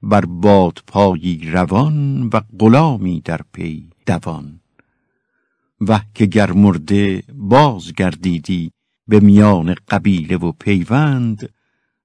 [0.03, 4.59] بر بادپایی روان و غلامی در پی دوان.
[5.81, 8.71] و که گر مرده بازگردیدی
[9.07, 11.53] به میان قبیله و پیوند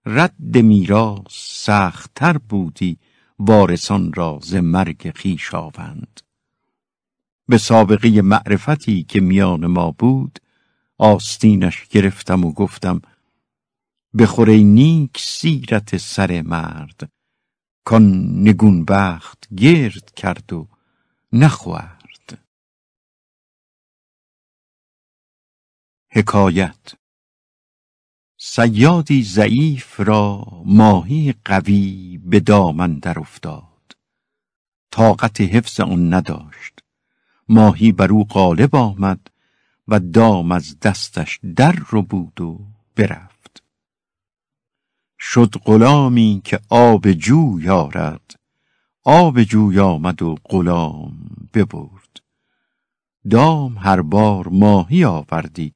[0.07, 2.99] رد میراث سختتر بودی
[3.39, 6.21] وارثان را ز مرگ خویشاوند.
[7.49, 10.39] به سابقه معرفتی که میان ما بود
[10.99, 13.01] آستینش گرفتم و گفتم
[14.19, 17.11] بخوره نیک سیرت سر مرد
[17.89, 18.05] کان
[18.49, 20.69] نگون بخت گرد کرد و
[21.33, 22.45] نخورد.
[26.11, 26.95] حکایت
[28.39, 33.97] سیادی ضعیف را ماهی قوی به دامن در افتاد.
[34.91, 36.81] طاقت حفظ آن نداشت.
[37.49, 39.31] ماهی بر او غالب آمد
[39.89, 43.38] و دام از دستش در رو بود و برفت.
[45.19, 48.35] شد غلامی که آب جو یارد.
[49.05, 51.19] آب جوی آمد و غلام
[51.55, 52.21] ببرد.
[53.31, 55.75] دام هر بار ماهی آوردی.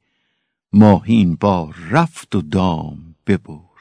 [0.73, 3.73] ماهی این بار رفت و دام ببرد.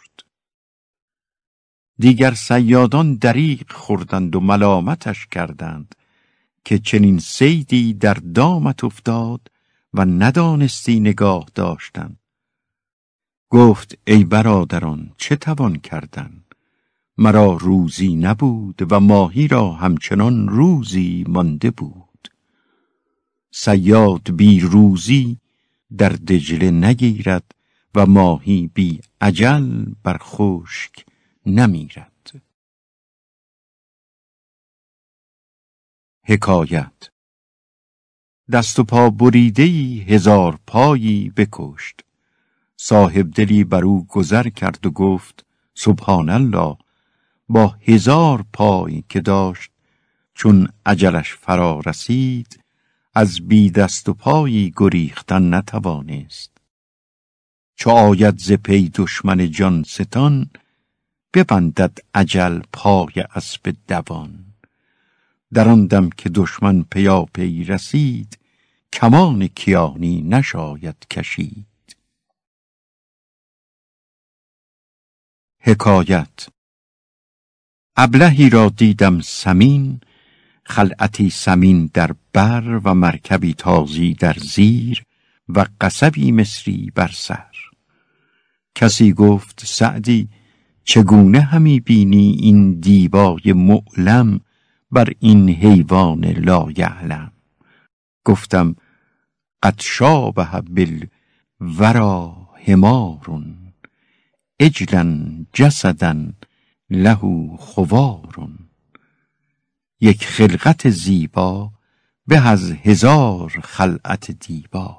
[1.99, 5.95] دیگر سیادان دریق خوردند و ملامتش کردند
[6.65, 9.51] که چنین سیدی در دامت افتاد
[9.93, 12.17] و ندانستی نگاه داشتن
[13.51, 16.43] گفت ای برادران چه توان کردن؟
[17.17, 22.29] مرا روزی نبود و ماهی را همچنان روزی مانده بود.
[23.51, 25.37] سیاد بی روزی
[25.97, 27.55] در دجله نگیرد
[27.95, 31.05] و ماهی بی عجل بر خشک
[31.45, 32.41] نمیرد.
[36.23, 37.09] حکایت
[38.51, 39.63] دست و پا بریده
[40.03, 42.01] هزار پایی بکشت.
[42.83, 46.77] صاحب دلی بر او گذر کرد و گفت سبحان الله
[47.49, 49.71] با هزار پایی که داشت
[50.33, 52.59] چون عجلش فرا رسید
[53.13, 56.51] از بی دست و پایی گریختن نتوانست.
[57.75, 60.49] چو آید ز پی دشمن جان ستان
[61.33, 64.45] ببندد عجل پای اسب دوان.
[65.53, 68.39] در آن دم که دشمن پیاپی رسید
[68.93, 71.70] کمان کیانی نشاید کشید.
[75.63, 76.47] حکایت.
[77.95, 80.01] ابلهی را دیدم سمین
[80.63, 85.03] خلعتی سمین در بر و مرکبی تازی در زیر
[85.49, 87.55] و قصبی مصری بر سر.
[88.75, 90.29] کسی گفت سعدی
[90.83, 94.39] چگونه همی بینی این دیبای معلم
[94.91, 97.31] بر این حیوان لایعلم
[98.25, 98.75] گفتم
[99.63, 100.47] قد شابه
[101.59, 103.70] ورا حمارون
[104.63, 105.05] اجلا
[105.53, 106.33] جسدا
[106.89, 107.19] له
[107.57, 108.59] خوارون.
[110.01, 111.71] یک خلقت زیبا
[112.27, 114.97] به از هزار خلعت دیبا.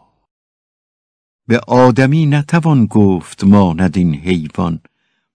[1.46, 4.80] به آدمی نتوان گفت ماند این حیوان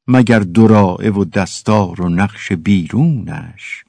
[0.08, 3.84] مگر دراعه و دستار و نقش بیرونش.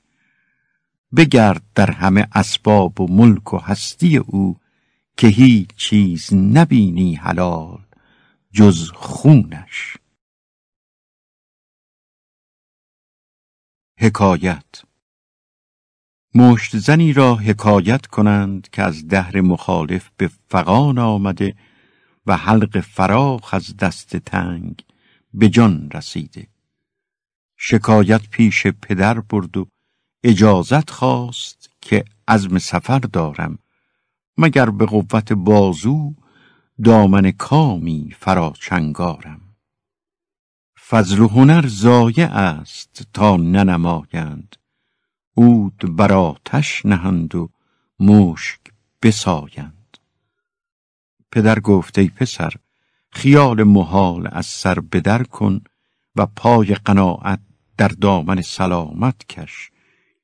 [1.17, 4.57] بگرد در همه اسباب و ملک و هستی او
[5.17, 7.81] که هیچ چیز نبینی حلال
[8.53, 9.97] جز خونش.
[14.01, 14.83] حکایت.
[16.35, 21.55] مشت زنی را حکایت کنند که از دهر مخالف به فقان آمده
[22.27, 24.85] و حلق فراخ از دست تنگ
[25.35, 26.49] به جان رسیده.
[27.57, 29.69] شکایت پیش پدر برد و
[30.25, 33.59] اجازت خواست که عزم سفر دارم
[34.37, 36.15] مگر به قوت بازو
[36.85, 39.48] دامن کامی فراچنگارم
[40.91, 44.57] فضل و هنر زایع است تا ننمایند.
[45.37, 47.51] عود بر آتش نهند و
[48.01, 48.61] مشک
[49.03, 49.99] بسایند.
[51.33, 52.53] پدر گفت ای پسر
[53.11, 55.61] خیال محال از سر بدر کن
[56.17, 57.41] و پای قناعت
[57.77, 59.71] در دامن سلامت کش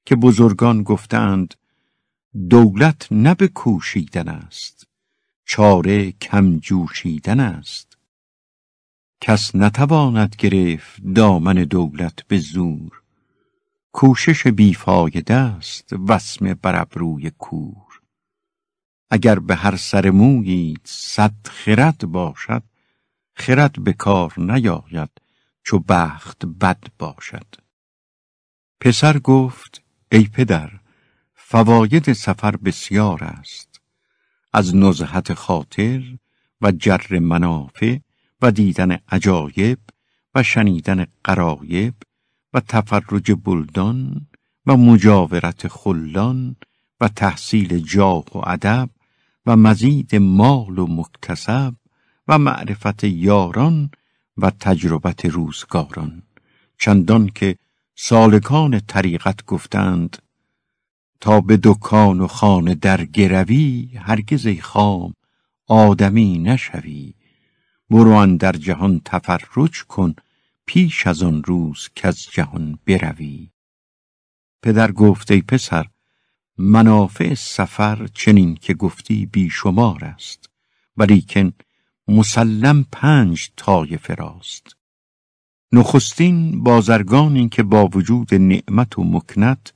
[0.05, 1.55] که بزرگان گفتند
[2.51, 4.87] دولت نه به کوشیدن است
[5.45, 7.94] چاره کم جوشیدن است.
[9.21, 13.03] کس نتواند گرفت دامن دولت به زور.
[13.93, 18.01] کوشش بیفایده است وسم بر ابروی کور.
[19.11, 22.63] اگر به هر سر مویید صد خرد باشد
[23.37, 25.11] خرد به کار نیاید
[25.63, 27.55] چو بخت بد باشد.
[28.81, 30.71] پسر گفت ای پدر
[31.35, 33.81] فواید سفر بسیار است.
[34.53, 36.19] از نزهت خاطر
[36.61, 37.99] و جر منافع
[38.45, 39.79] و دیدن عجایب
[40.35, 41.95] و شنیدن قرایب
[42.55, 44.27] و تفرج بلدان
[44.67, 46.57] و مجاورت خلان
[47.01, 48.91] و تحصیل جاه و ادب
[49.47, 51.75] و مزید مال و مکتسب
[52.29, 53.91] و معرفت یاران
[54.37, 56.23] و تجربت روزگاران.
[56.79, 57.57] چندان که
[57.95, 60.23] سالکان طریقت گفتند
[61.21, 65.15] تا به دکان و خانه در گروی هرگز خام
[65.67, 67.15] آدمی نشوی.
[67.91, 70.15] برو در جهان تفرج کن
[70.67, 73.51] پیش از آن روز که از جهان بروی.
[74.63, 75.87] پدر گفت ای پسر
[76.59, 80.51] منافع سفر چنین که گفتی بیشمار است
[80.97, 81.53] ولیکن
[82.09, 84.77] مسلم پنج طایفه راست.
[85.73, 89.73] نخستین بازرگانی که با وجود نعمت و مکنت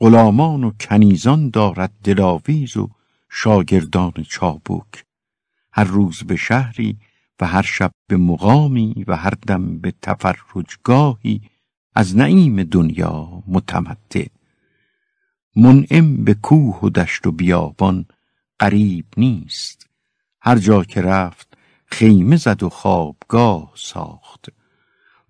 [0.00, 2.90] غلامان و کنیزان دارد دلاویز و
[3.30, 5.04] شاگردان چابک.
[5.72, 6.98] هر روز به شهری
[7.42, 11.40] و هر شب به مقامی و هر دم به تفرجگاهی
[11.94, 14.26] از نعیم دنیا متمتع.
[15.56, 18.06] منعم به کوه و دشت و بیابان
[18.58, 19.88] قریب نیست.
[20.40, 24.48] هر جا که رفت خیمه زد و خوابگاه ساخت.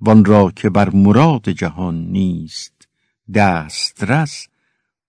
[0.01, 2.89] وان را که بر مراد جهان نیست
[3.35, 4.47] دسترس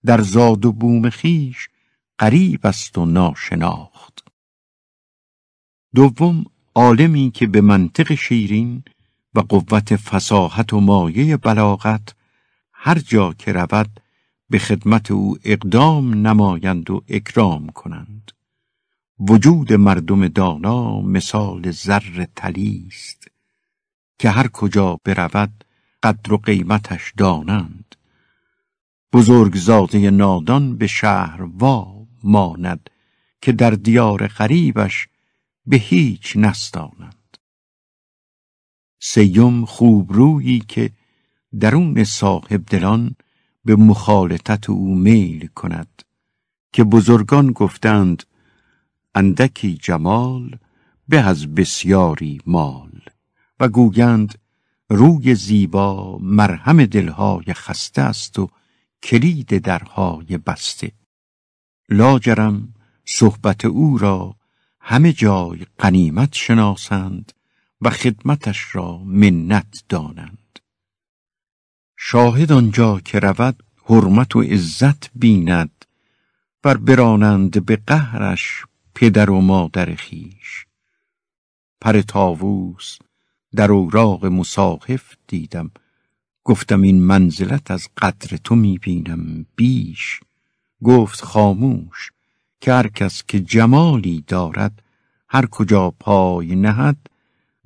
[0.06, 1.70] در زاد و بوم خیش
[2.18, 4.24] قریب است و ناشناخت.
[5.96, 6.46] دوم
[6.76, 8.84] عالمی که به منطق شیرین
[9.36, 12.16] و قوت فساحت و مایه بلاغت
[12.74, 14.00] هر جا که رود
[14.50, 18.32] به خدمت او اقدام نمایند و اکرام کنند.
[19.20, 23.28] وجود مردم دانا مثال زر تلی است
[24.20, 25.64] که هر کجا برود
[26.04, 27.96] قدر و قیمتش دانند.
[29.14, 32.90] بزرگزاده نادان به شهر وا ماند
[33.42, 35.08] که در دیار غریبش
[35.66, 37.38] به هیچ نستانند.
[39.00, 40.92] سیم خوبرویی که
[41.60, 43.16] درون صاحب دلان
[43.66, 46.04] به مخالطت او میل کند
[46.74, 48.24] که بزرگان گفتند
[49.16, 50.58] اندکی جمال
[51.08, 53.02] به از بسیاری مال.
[53.60, 54.38] و گویند
[54.90, 58.50] روی زیبا مرهم دلهای خسته است و
[59.04, 60.92] کلید درهای بسته.
[61.90, 62.74] لاجرم
[63.06, 64.36] صحبت او را
[64.86, 67.34] همه جای قنیمت شناسند
[67.82, 70.60] و خدمتش را منت دانند.
[71.98, 75.86] شاهد آنجا که رود حرمت و عزت بیند
[76.62, 78.66] بر برانند به قهرش
[78.96, 80.66] پدر و مادر خیش
[81.82, 82.98] پر تاووس
[83.56, 85.72] در اوراق مصاحف دیدم.
[86.44, 90.20] گفتم این منزلت از قدر تو می‌بینم بیش.
[90.84, 92.13] گفت خاموش
[92.64, 94.82] که هر کس که جمالی دارد
[95.30, 96.98] هر کجا پای نهد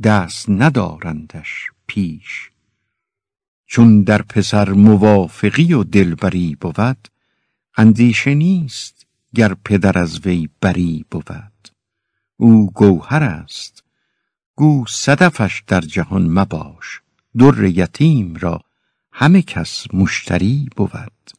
[0.04, 2.52] دست ندارندش پیش.
[3.66, 7.08] چون در پسر موافقی و دلبری بود
[7.76, 11.68] اندیشه نیست گر پدر از وی بری بود.
[12.38, 13.84] او گوهر است
[14.56, 17.02] گو صدفش در جهان مباش
[17.38, 18.62] در یتیم را
[19.12, 21.32] همه کس مشتری بود.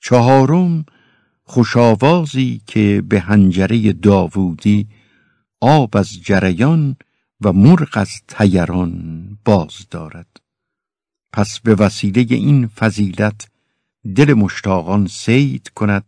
[0.00, 0.84] چهارم
[1.48, 4.88] خوشاوازی که به هنجره داوودی
[5.60, 6.96] آب از جریان
[7.40, 10.40] و مرغ از تیران باز دارد.
[11.32, 13.48] پس به وسیله این فضیلت
[14.16, 16.04] دل مشتاقان سید کند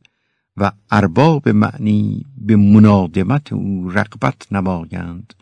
[0.57, 5.35] و ارباب معنی به منادمت او رقبت نمایند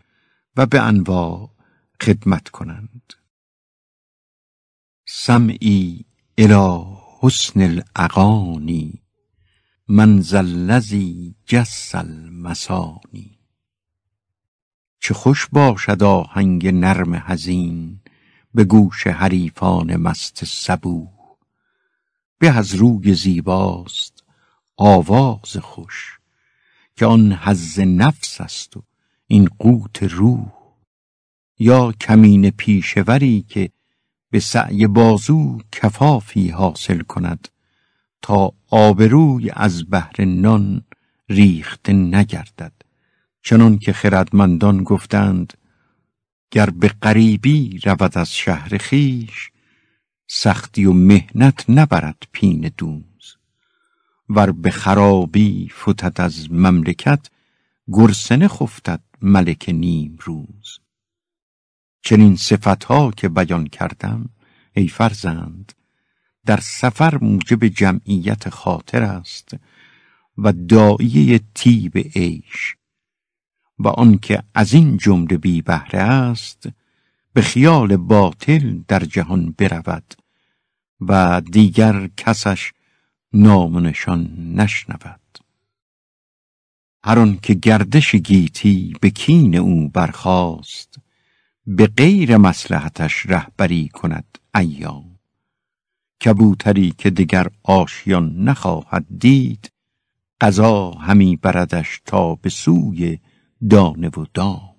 [0.57, 1.51] و به انواع
[2.03, 3.13] خدمت کنند.
[5.07, 6.05] سمعی
[6.39, 6.85] الى
[7.21, 9.06] حسن الاغانی
[9.89, 13.39] من الذی جس المسانی
[15.01, 18.01] چه خوش باشد آهنگ نرم حزین
[18.55, 21.09] به گوش حریفان مست سبو
[22.39, 24.25] به از روی زیباست
[24.77, 26.19] آواز خوش
[26.97, 28.83] که آن حز نفس است و
[29.27, 30.53] این قوت روح.
[31.59, 33.71] یا کمین پیشوری که
[34.31, 37.49] به سعی بازو کفافی حاصل کند
[38.23, 40.85] تا آبروی از بهر نان
[41.29, 42.73] ریخته نگردد.
[43.43, 45.53] چنان که خردمندان گفتند
[46.51, 49.51] گر به غریبی رود از شهر خیش
[50.29, 53.37] سختی و مهنت نبرد پین دوز.
[54.29, 57.31] ور به خرابی فتد از مملکت
[57.89, 60.79] گرسنه خفتد ملک نیم روز
[62.03, 64.29] چنین صفتها که بیان کردم
[64.75, 65.73] ای فرزند
[66.47, 69.57] در سفر موجب جمعیت خاطر است
[70.39, 72.77] و دایه تیب عیش
[73.79, 76.69] و آنکه از این جمله بی بهره است
[77.33, 80.15] به خیال باطل در جهان برود
[81.01, 82.73] و دیگر کسش
[83.33, 85.21] نامنشان نشنود.
[87.05, 90.99] هر که گردش گیتی به کین او برخاست
[91.67, 95.06] به غیر مسلحتش رهبری کند ایام.
[96.25, 99.73] کبوتری که دیگر آشیان نخواهد دید
[100.41, 103.19] قضا همی بردش تا به سوی
[103.71, 104.77] دانه و دام.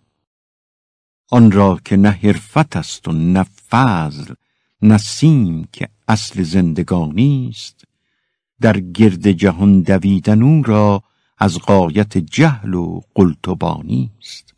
[1.31, 4.33] آن را که نه حرفت است و نه فضل
[4.81, 4.99] نه
[5.71, 7.83] که اصل زندگانی است.
[8.61, 11.03] در گرد جهان دویدن او را
[11.37, 14.53] از قایت جهل و قلتبانی است.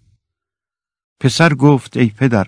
[1.20, 2.48] پسر گفت ای پدر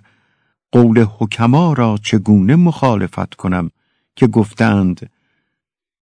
[0.71, 3.71] قول حکما را چگونه مخالفت کنم؟
[4.21, 5.09] که گفتند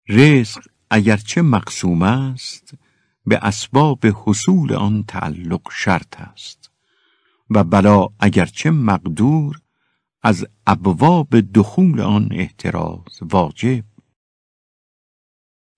[0.08, 0.60] رزق
[0.90, 2.74] اگرچه مقسوم است
[3.26, 6.70] به اسباب حصول آن تعلق شرط است.
[7.50, 9.60] و بلا اگرچه مقدور
[10.22, 13.84] از ابواب دخول آن احتراز واجب.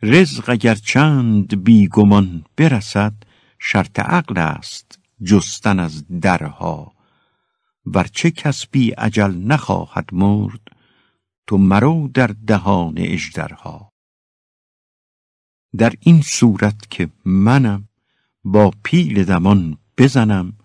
[0.03, 3.15] رزق اگر چند بیگمان برسد
[3.59, 6.93] شرط عقل است جستن از درها.
[7.87, 10.74] ورچه کس بی عجل نخواهد مرد
[11.47, 13.93] تو مرو در دهان اژدرها.
[15.77, 17.89] در این صورت که منم
[18.45, 20.59] با پیل دمان بزنم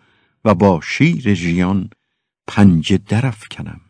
[0.46, 1.90] و با شیر ژیان
[2.48, 3.00] پنجه
[3.52, 3.82] کنم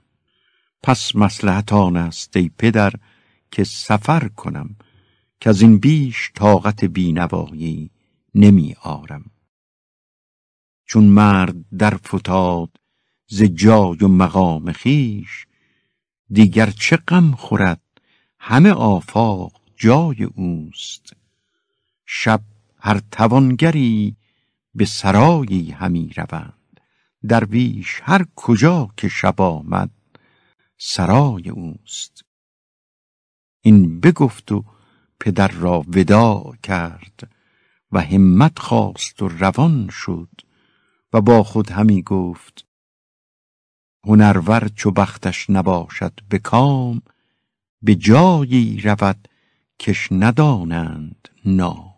[0.84, 2.94] پس مسلحت آن است ای پدر
[3.52, 4.76] که سفر کنم
[5.40, 7.92] که از این بیش طاقت بینوایی
[8.36, 9.32] نمی آرم.
[10.86, 12.78] چون مرد در فتاد
[13.28, 15.46] ز جای و مقام خیش
[16.32, 17.82] دیگر چه غم خورد؟
[18.40, 21.14] همه آفاق جای اوست.
[22.06, 22.42] شب
[22.80, 24.16] هر توانگری
[24.76, 26.80] به سرایی همی روند.
[27.28, 29.92] درویش هر کجا که شب آمد
[30.78, 32.24] سرای اوست.
[33.62, 34.66] این بگفت و
[35.20, 37.32] پدر را وداع کرد
[37.92, 40.30] و همت خواست و روان شد
[41.14, 42.66] و با خود همی گفت
[44.06, 47.02] هنرور چو بختش نباشد به کام
[47.82, 49.28] به جایی رود
[49.80, 51.96] کش ندانند نا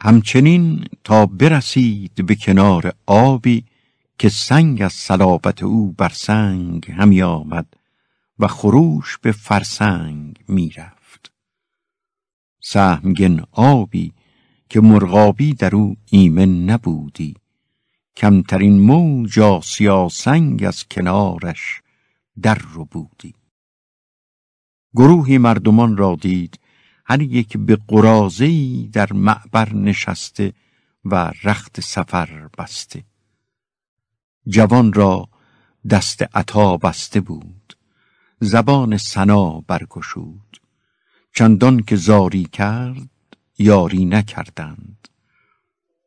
[0.00, 3.64] همچنین تا برسید به کنار آبی
[4.18, 7.66] که سنگ از صلابت او بر سنگ همی آمد
[8.38, 11.32] و خروش به فرسنگ می‌رفت
[12.62, 14.12] سهمگن آبی
[14.68, 17.34] که مرغابی در او ایمن نبودی.
[18.16, 21.82] کمترین موج آسیا سنگ از کنارش
[22.42, 23.34] در رو بودی.
[24.94, 26.60] گروهی مردمان را دید
[27.06, 30.52] هر یک به قرازهی در معبر نشسته
[31.04, 33.04] و رخت سفر بسته.
[34.46, 35.28] جوان را
[35.90, 37.76] دست عطا بسته بود
[38.40, 40.60] زبان سنا برگشود.
[41.34, 43.08] چندان که زاری کرد
[43.58, 45.08] یاری نکردند.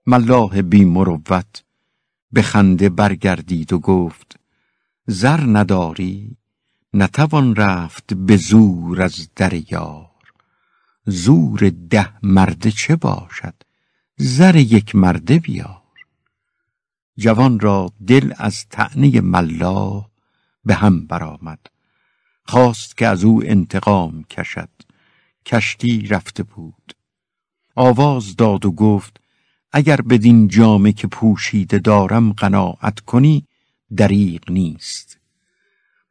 [0.07, 1.64] ملاح بی مروت
[2.31, 4.39] به خنده برگردید و گفت
[5.07, 6.37] زر نداری
[6.93, 10.11] نتوان رفت به زور از در یار.
[11.05, 13.53] زور ده مرده چه باشد؟
[14.17, 15.81] زر یک مرده بیار.
[17.17, 20.05] جوان را دل از تعنی ملا
[20.65, 21.59] به هم برآمد.
[22.43, 24.69] خواست که از او انتقام کشد.
[25.45, 26.95] کشتی رفته بود.
[27.75, 29.19] آواز داد و گفت
[29.77, 33.47] اگر بدین جامه که پوشیده دارم قناعت کنی
[33.97, 35.19] دریغ نیست.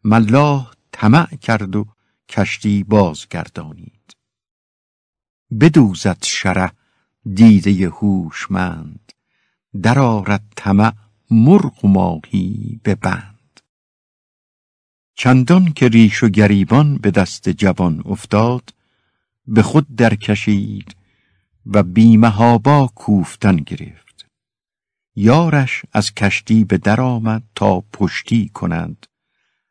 [0.04, 1.86] ملاح طمع کرد و
[2.28, 4.16] کشتی بازگردانید.
[5.60, 6.72] بدوزد شره
[7.34, 9.12] دیده هوشمند
[9.82, 10.92] درآرد طمع
[11.30, 13.60] مرغ و ماهی به بند.
[15.14, 18.74] چندان که ریش و گریبان به دست جوان افتاد
[19.46, 21.03] به خود درکشید
[21.66, 24.26] و بیمهابا کوفتن گرفت.
[25.14, 29.06] یارش از کشتی به در آمد تا پشتی کنند.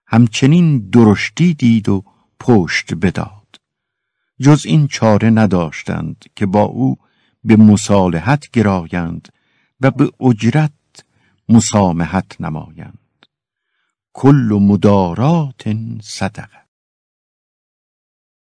[0.07, 2.03] همچنین درشتی دید و
[2.39, 3.61] پشت بداد.
[4.39, 6.97] جز این چاره نداشتند که با او
[7.43, 9.27] به مصالحت گرایند
[9.81, 10.71] و به اجرت
[11.49, 13.25] مسامحت نمایند.
[14.13, 16.63] کل مدارات صدقه.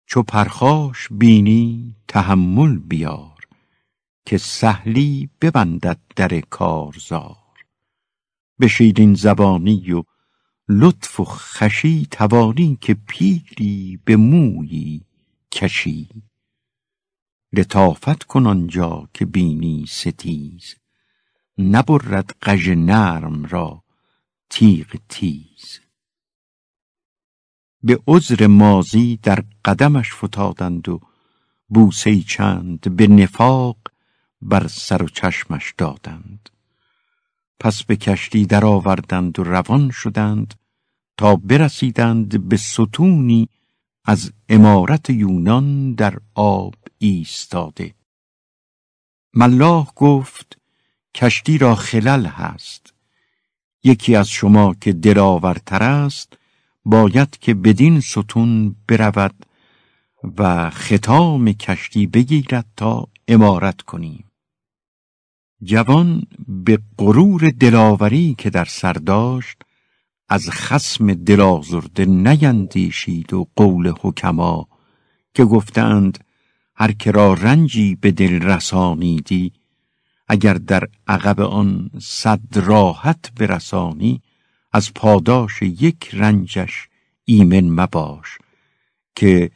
[0.06, 3.33] چو پرخاش بینی تحمل بیار.
[4.26, 7.36] که سهلی ببندد در کارزار.
[8.58, 10.02] به شیرین زبانی و
[10.68, 15.06] لطف و خشی توانی که پیری به مویی
[15.52, 16.08] کشی.
[17.52, 20.74] لطافت کن آنجا که بینی ستیز.
[21.58, 23.84] نبرد قژ نرم را
[24.50, 25.80] تیغ تیز.
[27.82, 31.00] به عذر مازی در قدمش فتادند و
[31.68, 33.76] بوسه چند به نفاق
[34.44, 36.50] بر سر و چشمش دادند.
[37.60, 40.54] پس به کشتی درآوردند و روان شدند
[41.16, 43.48] تا برسیدند به ستونی
[44.04, 47.94] از امارت یونان در آب ایستاده.
[49.34, 50.58] ملاح گفت
[51.14, 52.94] کشتی را خلل هست.
[53.84, 56.38] یکی از شما که دلاورتر است
[56.84, 59.46] باید که بدین ستون برود
[60.38, 64.24] و ختام کشتی بگیرد تا امارت کنیم.
[65.64, 69.56] جوان به غرور دلاوری که در سر داشت
[70.28, 74.68] از خسم دلازرده نیندیشید و قول حکما
[75.34, 76.24] که گفتند
[76.76, 79.52] هر که را رنجی به دل رسانیدی
[80.28, 84.22] اگر در عقب آن صد راحت برسانی
[84.72, 86.88] از پاداش یک رنجش
[87.24, 88.38] ایمن مباش
[89.16, 89.50] که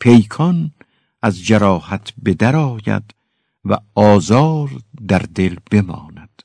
[0.00, 0.70] پیکان
[1.22, 2.34] از جراحت به
[3.64, 4.70] و آزار
[5.06, 6.42] در دل بماند.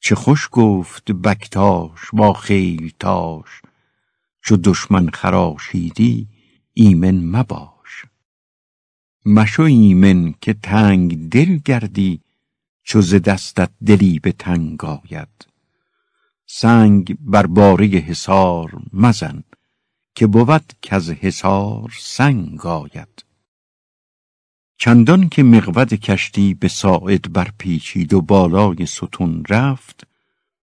[0.00, 3.62] چه خوش گفت بکتاش با خیلتاش
[4.42, 6.28] چو دشمن خراشیدی
[6.74, 8.04] ایمن مباش.
[9.26, 12.20] مشو ایمن که تنگ دل گردی
[12.82, 15.46] چو ز دستت دلی به تنگ آید.
[16.46, 19.42] سنگ بر باره حصار مزن
[20.14, 23.24] که بود از حصار سنگ آید.
[24.76, 30.06] چندان که مقود کشتی به ساعد برپیچید و بالای ستون رفت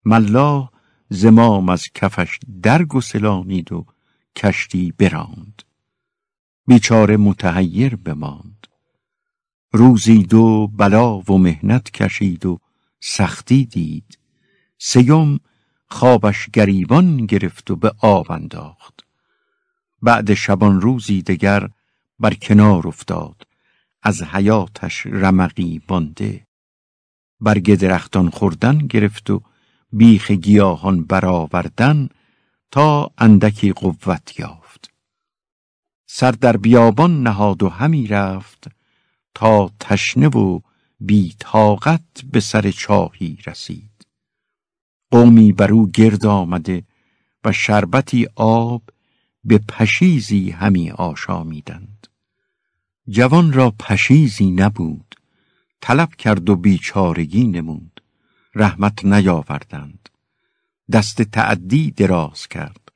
[0.06, 0.70] ملا
[1.10, 3.86] زمام از کفش درگسلانید و
[4.36, 5.64] کشتی براند.
[6.68, 8.68] بیچاره متحیر بماند.
[9.72, 12.60] روزی دو بلا و مهنت کشید و
[13.00, 14.18] سختی دید.
[14.78, 15.40] سیوم
[15.88, 19.06] خوابش گریبان گرفت و به آب انداخت.
[20.02, 21.70] بعد شبان روزی دگر
[22.20, 23.47] بر کنار افتاد.
[24.02, 26.48] از حیاتش رمقی بانده.
[27.40, 29.42] برگ درختان خوردن گرفت و
[29.92, 32.10] بیخ گیاهان برآوردن
[32.72, 34.92] تا اندکی قوت یافت.
[36.10, 38.68] سر در بیابان نهاد و همی رفت
[39.36, 40.60] تا تشنه و
[41.00, 44.08] بی طاقت به سر چاهی رسید.
[45.12, 46.84] قومی بر او گرد آمده
[47.44, 48.84] و شربتی آب
[49.44, 52.08] به پشیزی همی آشامیدند.
[53.10, 55.16] جوان را پشیزی نبود
[55.82, 58.02] طلب کرد و بیچارگی نمود
[58.56, 60.10] رحمت نیاوردند
[60.92, 62.92] دست تعدی دراز کرد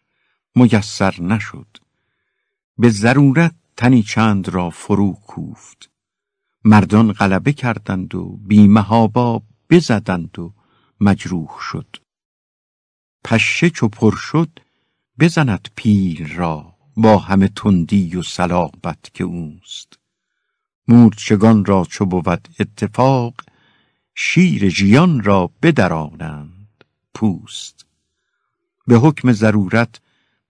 [0.56, 1.78] میسر نشد
[2.78, 5.90] به ضرورت تنی چند را فرو کوفت
[6.64, 10.54] مردان غلبه کردند و بیمهابا بزدند و
[11.00, 11.98] مجروح شد
[13.24, 14.60] پشه چو پر شد
[15.20, 20.01] بزند پیل را با همه تندی و صلابت که اوست.
[20.88, 23.34] مورچگان را چو بود اتفاق
[24.16, 27.86] شیر ژیان را بدرانند پوست.
[28.88, 30.00] به حکم ضرورت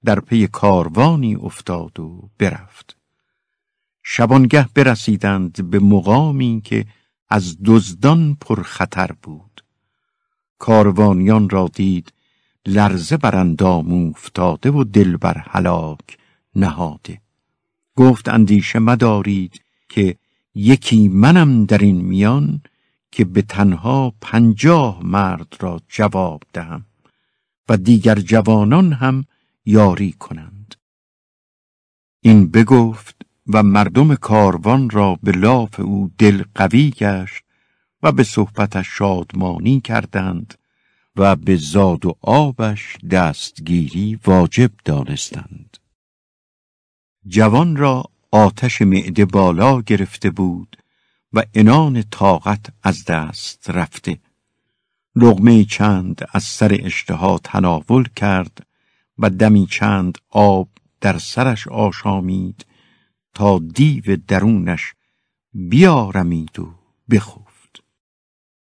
[0.06, 2.98] در پی کاروانی افتاد و برفت.
[4.04, 6.86] شبانگه برسیدند به مقامی که
[7.30, 9.64] از دزدان پر خطر بود.
[10.60, 12.14] کاروانیان را دید
[12.66, 16.18] لرزه بر اندام افتاده و دل بر هلاک
[16.56, 17.22] نهاده.
[17.96, 20.18] گفت اندیشه مدارید که
[20.56, 22.62] یکی منم در این میان
[23.12, 26.86] که به تنها پنجاه مرد را جواب دهم
[27.70, 29.26] و دیگر جوانان هم
[29.66, 30.76] یاری کنند.
[32.22, 37.44] این بگفت و مردم کاروان را به لاف او دل قوی گشت
[38.04, 40.54] و به صحبتش شادمانی کردند
[41.16, 45.78] و به زاد و آبش دستگیری واجب دانستند.
[47.28, 50.78] جوان را آتش معده بالا گرفته بود
[51.34, 54.18] و انان طاقت از دست رفته.
[55.16, 58.68] لغمه چند از سر اشتها تناول کرد
[59.18, 60.70] و دمی چند آب
[61.02, 62.66] در سرش آشامید
[63.34, 64.94] تا دیو درونش
[65.54, 66.74] بیارمید و
[67.10, 67.84] بخفت.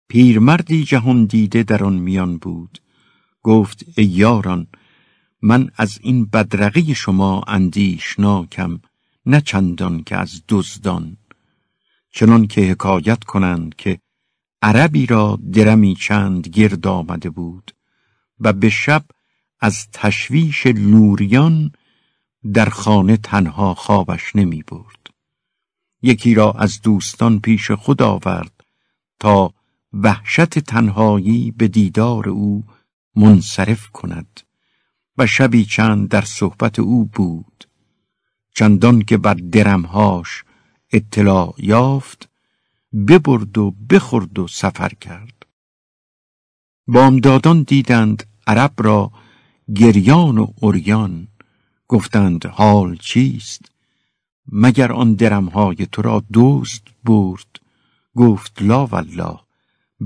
[0.08, 2.80] پیرمردی جهان دیده در آن میان بود.
[3.44, 4.68] گفت ای یاران
[5.42, 8.80] من از این بدرقی شما اندیشناکم.
[9.26, 11.18] نه چندان که از دزدان
[12.12, 14.00] چنان که حکایت کنند که
[14.62, 17.72] عربی را درمی چند گرد آمده بود
[18.40, 19.06] و به شب
[19.60, 21.72] از تشویش لوریان
[22.54, 25.08] در خانه تنها خوابش نمی برد.
[26.02, 28.64] یکی را از دوستان پیش خود آورد
[29.20, 29.54] تا
[29.94, 32.64] وحشت تنهایی به دیدار او
[33.16, 34.42] منصرف کند
[35.18, 37.65] و شبی چند در صحبت او بود
[38.56, 40.44] چندان که بر درمهاش
[40.92, 42.30] اطلاع یافت
[43.08, 45.46] ببرد و بخورد و سفر کرد.
[46.88, 49.12] بامدادان دیدند عرب را
[49.76, 51.28] گریان و اوریان
[51.88, 53.72] گفتند حال چیست؟
[54.52, 57.60] مگر آن درمهای تو را دزد برد؟
[58.16, 59.40] گفت لا والله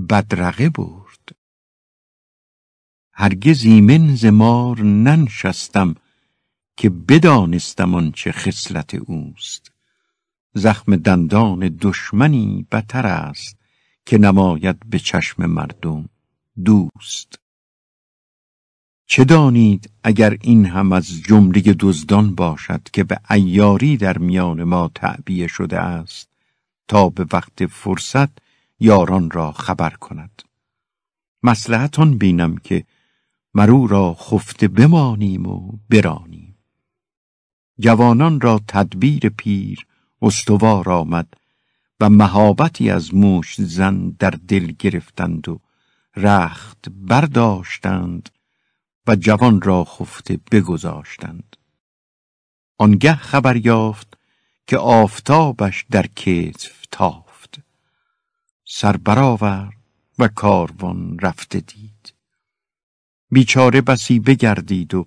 [0.09, 1.35] بدرقه برد.
[3.13, 5.95] هرگز ایمن زمار ننشستم
[6.79, 9.71] که بدانستم آنچه خصلت اوست.
[10.53, 13.57] زخم دندان دشمنی بتر است
[14.05, 16.09] که نماید به چشم مردم
[16.65, 17.39] دوست.
[19.05, 24.91] چه دانید اگر این هم از جمله دزدان باشد که به ایاری در میان ما
[24.95, 26.29] تعبیه شده است
[26.87, 28.29] تا به وقت فرصت
[28.79, 30.43] یاران را خبر کند؟
[31.43, 32.85] مسلحتان بینم که
[33.53, 36.48] مرو را خفته بمانیم و برانیم.
[37.79, 39.85] جوانان را تدبیر پیر
[40.21, 41.33] استوار آمد
[41.99, 45.59] و مهابتی از موش زن در دل گرفتند و
[46.15, 48.29] رخت برداشتند
[49.07, 51.55] و جوان را خفته بگذاشتند.
[52.77, 54.17] آنگه خبر یافت
[54.67, 57.59] که آفتابش در کتف تافت.
[58.65, 59.73] سر برآورد
[60.19, 62.13] و کاروان رفته دید.
[63.31, 65.05] بیچاره بسی بگردید و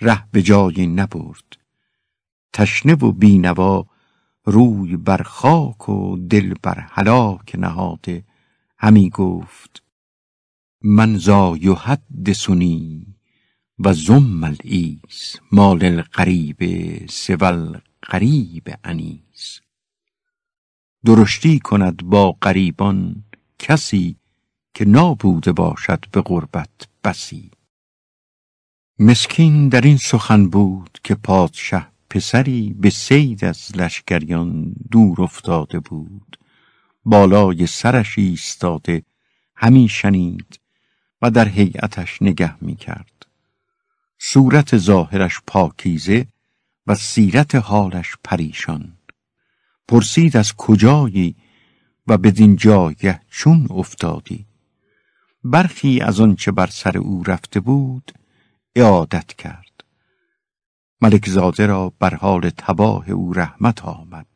[0.00, 1.57] ره به جایی نبرد.
[2.52, 3.86] تشنه و بینوا
[4.44, 8.24] روی بر خاک و دل بر هلاک نهاده
[8.78, 9.82] همی گفت
[10.82, 13.06] من زا یحدثنی
[13.78, 16.60] و زم العیس مال القریب
[17.10, 19.60] سول قریب انیس.
[21.04, 23.24] درشتی کند با قریبان
[23.58, 24.16] کسی
[24.74, 27.50] که نابوده باشد به غربت بسی.
[28.98, 36.38] مسکین در این سخن بود که پادشه پسری به سید از لشکریان دور افتاده بود.
[37.04, 39.02] بالای سرش ایستاده
[39.56, 40.60] همی شنید
[41.22, 43.26] و در هیئتش نگه می کرد.
[44.18, 46.26] صورت ظاهرش پاکیزه
[46.86, 48.98] و سیرت حالش پریشان.
[49.88, 51.36] پرسید از کجایی
[52.06, 54.46] و بدین جایه چون افتادی؟
[55.44, 58.12] برخی از آنچه بر سر او رفته بود
[58.76, 59.67] اعادت کرد.
[61.00, 64.26] ملک زاده را بر حال تباه او رحمت آمد.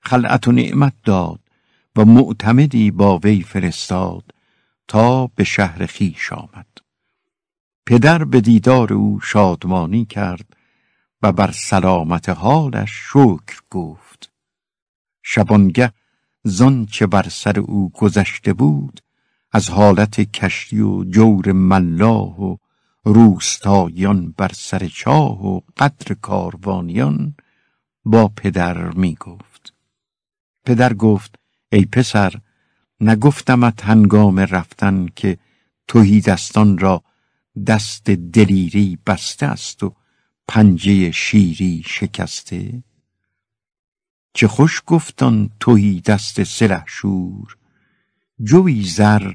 [0.00, 1.40] خلعت و نعمت داد
[1.96, 4.24] و معتمدی با وی فرستاد
[4.88, 6.66] تا به شهر خیش آمد.
[7.86, 10.56] پدر به دیدار او شادمانی کرد
[11.22, 14.30] و بر سلامت حالش شکر گفت.
[15.22, 15.92] شبانگه
[16.44, 19.00] زان چه بر سر او گذشته بود
[19.52, 22.56] از حالت کشتی و جور ملاه و
[23.08, 27.34] روستایان بر سر چاه و قدر کاروانیان
[28.04, 29.74] با پدر می گفت
[30.64, 31.38] پدر گفت
[31.72, 32.34] ای پسر
[33.00, 35.38] نگفتمت هنگام رفتن که
[35.88, 37.02] توهی دستان را
[37.66, 39.94] دست دلیری بسته است و
[40.48, 42.82] پنجه شیری شکسته؟
[44.34, 46.42] چه خوش گفتان توهی دست
[46.86, 47.56] شور
[48.42, 49.32] جوی زر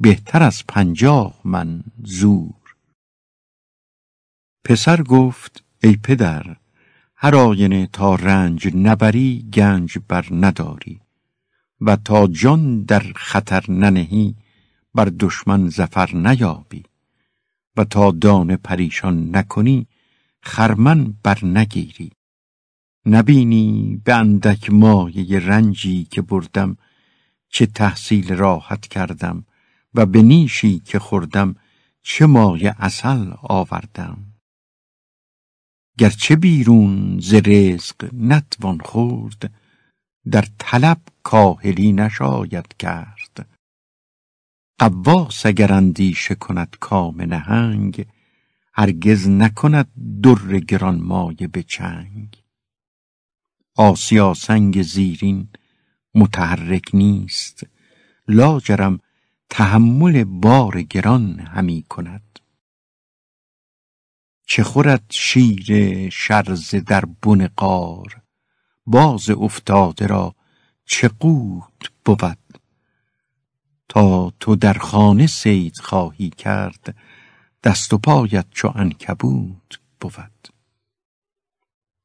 [0.00, 2.63] بهتر از پنجاه من زور.
[4.64, 6.56] پسر گفت ای پدر
[7.16, 11.00] هر آینه تا رنج نبری گنج بر نداری
[11.80, 14.36] و تا جان در خطر ننهی
[14.94, 16.82] بر دشمن زفر نیابی
[17.76, 19.86] و تا دانه پریشان نکنی
[20.42, 22.12] خرمن بر نگیری.
[23.06, 26.76] نبینی به اندک مایه رنجی که بردم
[27.48, 29.44] چه تحصیل راحت کردم
[29.94, 31.56] و به نیشی که خوردم
[32.02, 34.33] چه مایه اصل آوردم.
[35.98, 39.52] گرچه بیرون ز رزق نتوان خورد
[40.30, 43.48] در طلب کاهلی نشاید کرد.
[44.78, 48.06] قواس اگر اندیشه کند کام نهنگ
[48.72, 52.42] هرگز نکند در گران مایه به چنگ.
[53.76, 55.48] آسیا سنگ زیرین
[56.14, 57.66] متحرک نیست
[58.28, 59.00] لاجرم
[59.50, 62.33] تحمل بار گران همی کند.
[64.46, 68.20] چه خورد شیر شرز در بن قار
[68.86, 70.34] باز افتاده را
[70.84, 72.38] چه قوت بود؟
[73.88, 76.96] تا تو در خانه سید خواهی کرد
[77.64, 80.48] دست و پایت چو عنکبوت بود.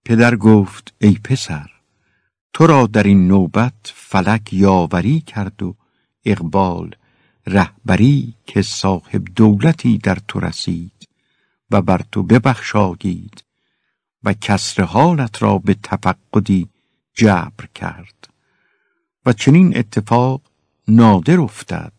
[0.06, 1.72] پدر گفت ای پسر
[2.54, 5.76] تو را در این نوبت فلک یاوری کرد و
[6.26, 6.96] اقبال
[7.48, 10.99] رهبری که صاحب دولتی در تو رسید.
[11.72, 13.43] و بر تو ببخشایید
[14.24, 16.70] و کسر حالت را به تفقدی
[17.13, 18.30] جبر کرد
[19.26, 20.41] و چنین اتفاق
[20.88, 21.93] نادر افتد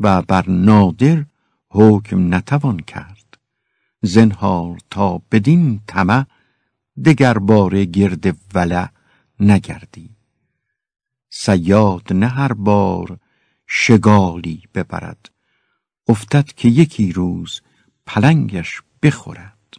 [0.00, 1.24] و بر نادر
[1.70, 3.38] حکم نتوان کرد.
[4.02, 6.24] زنهار تا بدین طمع
[7.04, 8.88] دگر باره گرد ولع
[9.40, 10.10] نگردی.
[11.30, 13.18] سیاد نه هر بار
[13.66, 15.30] شگالی ببرد.
[16.08, 17.60] افتد که یکی روز
[18.06, 19.74] پلنگش بخورد.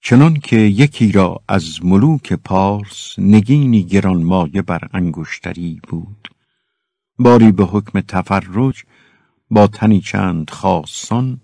[0.00, 6.28] چنان که یکی را از ملوک پارس نگینی گرانمایه بر انگشتری بود
[7.18, 8.84] باری به حکم تفرج
[9.50, 11.40] با تنی چند خاصان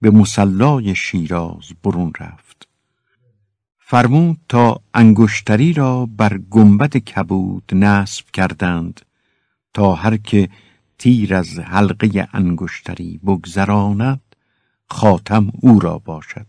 [0.00, 2.68] به مسلای شیراز برون رفت.
[3.78, 9.00] فرمود تا انگشتری را بر گنبد کبود نصب کردند
[9.74, 10.48] تا هر که
[10.98, 14.21] تیر از حلقه انگشتری بگذراند
[14.92, 16.46] خاتم او را باشد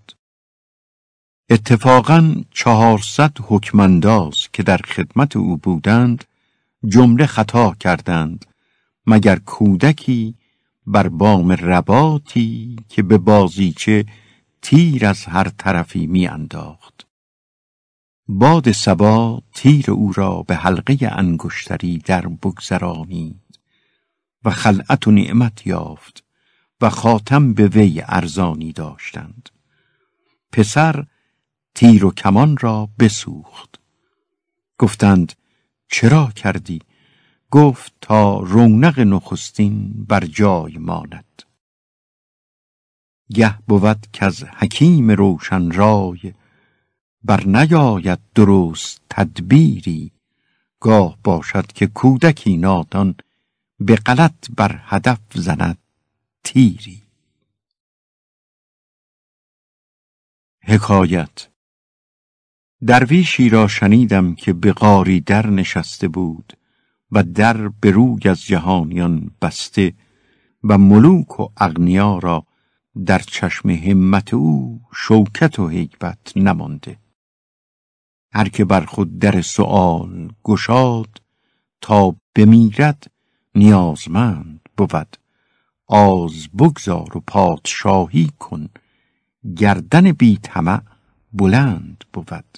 [1.49, 6.23] اتفاقا چهارصد حکمنداز که در خدمت او بودند
[6.87, 8.45] جمله خطا کردند
[9.07, 10.35] مگر کودکی
[10.87, 14.05] بر بام رباتی که به بازیچه
[14.61, 17.07] تیر از هر طرفی می انداخت.
[18.27, 23.59] باد سبا تیر او را به حلقه انگشتری در بگذرانید
[24.45, 26.23] و خلعت و نعمت یافت
[26.83, 29.49] و خاتم به وی ارزانی داشتند.
[30.51, 31.05] پسر
[31.75, 33.79] تیر و کمان را بسوخت.
[34.77, 35.33] گفتند
[35.87, 36.81] چرا کردی؟
[37.51, 41.43] گفت تا رونق نخستین بر جای ماند.
[43.33, 46.33] گه بود که از حکیم روشن رای
[47.23, 50.11] بر نیاید درست تدبیری.
[50.79, 53.15] گاه باشد که کودکی نادان
[53.79, 55.82] به غلط بر هدف زند.
[56.43, 57.03] تیری.
[60.63, 61.49] حکایت.
[62.87, 66.53] درویشی را شنیدم که به غاری در نشسته بود
[67.11, 69.93] و در به روی از جهانیان بسته
[70.63, 72.45] و ملوک و اغنیا را
[73.05, 76.99] در چشم همت او شوکت و حیبت نمانده.
[78.33, 81.21] هر که بر خود در سؤال گشاد
[81.81, 83.11] تا بمیرد
[83.55, 85.22] نیازمند بود.
[85.87, 88.69] آز بگذار و پادشاهی کن
[89.57, 90.39] گردن بی
[91.33, 92.57] بلند بود.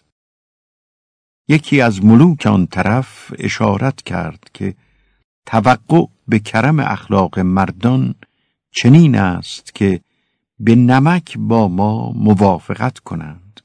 [1.47, 4.75] یکی از ملوک آن طرف اشارت کرد که
[5.45, 8.15] توقع به کرم اخلاق مردان
[8.71, 10.01] چنین است که
[10.59, 13.61] به نمک با ما موافقت کنند.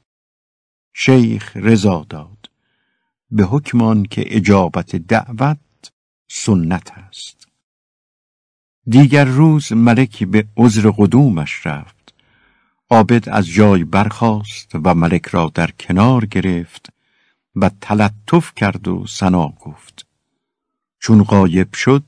[0.93, 2.49] شیخ رضا داد
[3.31, 5.91] به حکمان که اجابت دعوت
[6.27, 7.40] سنت است.
[8.87, 12.13] دیگر روز ملکی به عذر قدومش رفت.
[12.89, 16.89] عابد از جای برخاست و ملک را در کنار گرفت
[17.55, 20.05] و تلطف کرد و سنا گفت.
[20.99, 22.03] چون غایب شد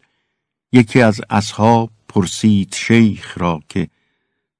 [0.71, 3.87] یکی از اصحاب پرسید شیخ را که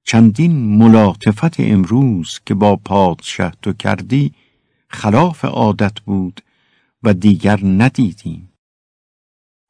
[0.03, 4.33] چندین ملاطفت امروز که با پادشه تو کردی
[4.87, 6.41] خلاف عادت بود
[7.03, 8.52] و دیگر ندیدیم.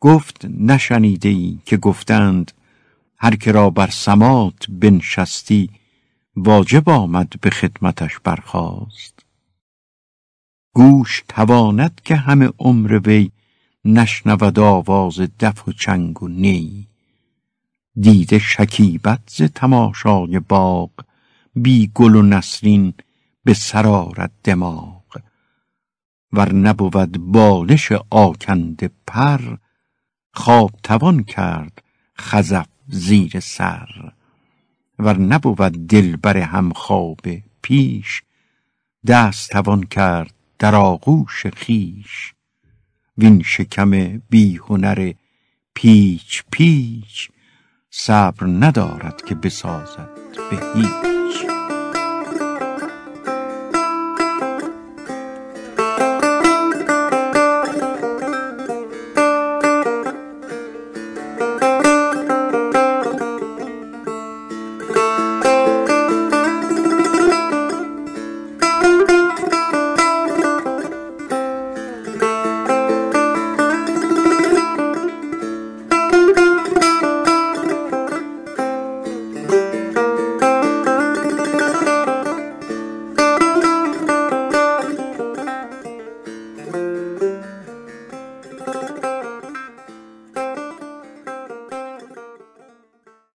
[0.04, 2.51] گفت نشنیده ای که گفتند
[3.18, 5.70] هر که را بر سمات بنشستی
[6.36, 9.26] واجب آمد به خدمتش برخاست.
[10.74, 13.32] گوش تواند که همه عمر وی
[13.86, 16.88] نشنود آواز دف و چنگ و نی.
[17.95, 20.91] دیده شکیبت ز تماشای باغ
[21.56, 22.93] بی گل و نسرین
[23.43, 25.04] به سرارت دماغ.
[26.34, 29.58] ور نبود بالش آکنده پر
[30.34, 31.84] خواب توان کرد
[32.19, 34.11] خزف زیر سر
[34.99, 37.19] ور نبود دلبر همخواب
[37.61, 38.23] پیش.
[39.07, 42.34] دست توان کرد در آغوش خویش
[43.17, 45.13] وین شکم بی هنر
[45.73, 47.29] پیچ پیچ.
[47.89, 50.09] صبر ندارد که بسازد
[50.49, 51.12] به هیچ.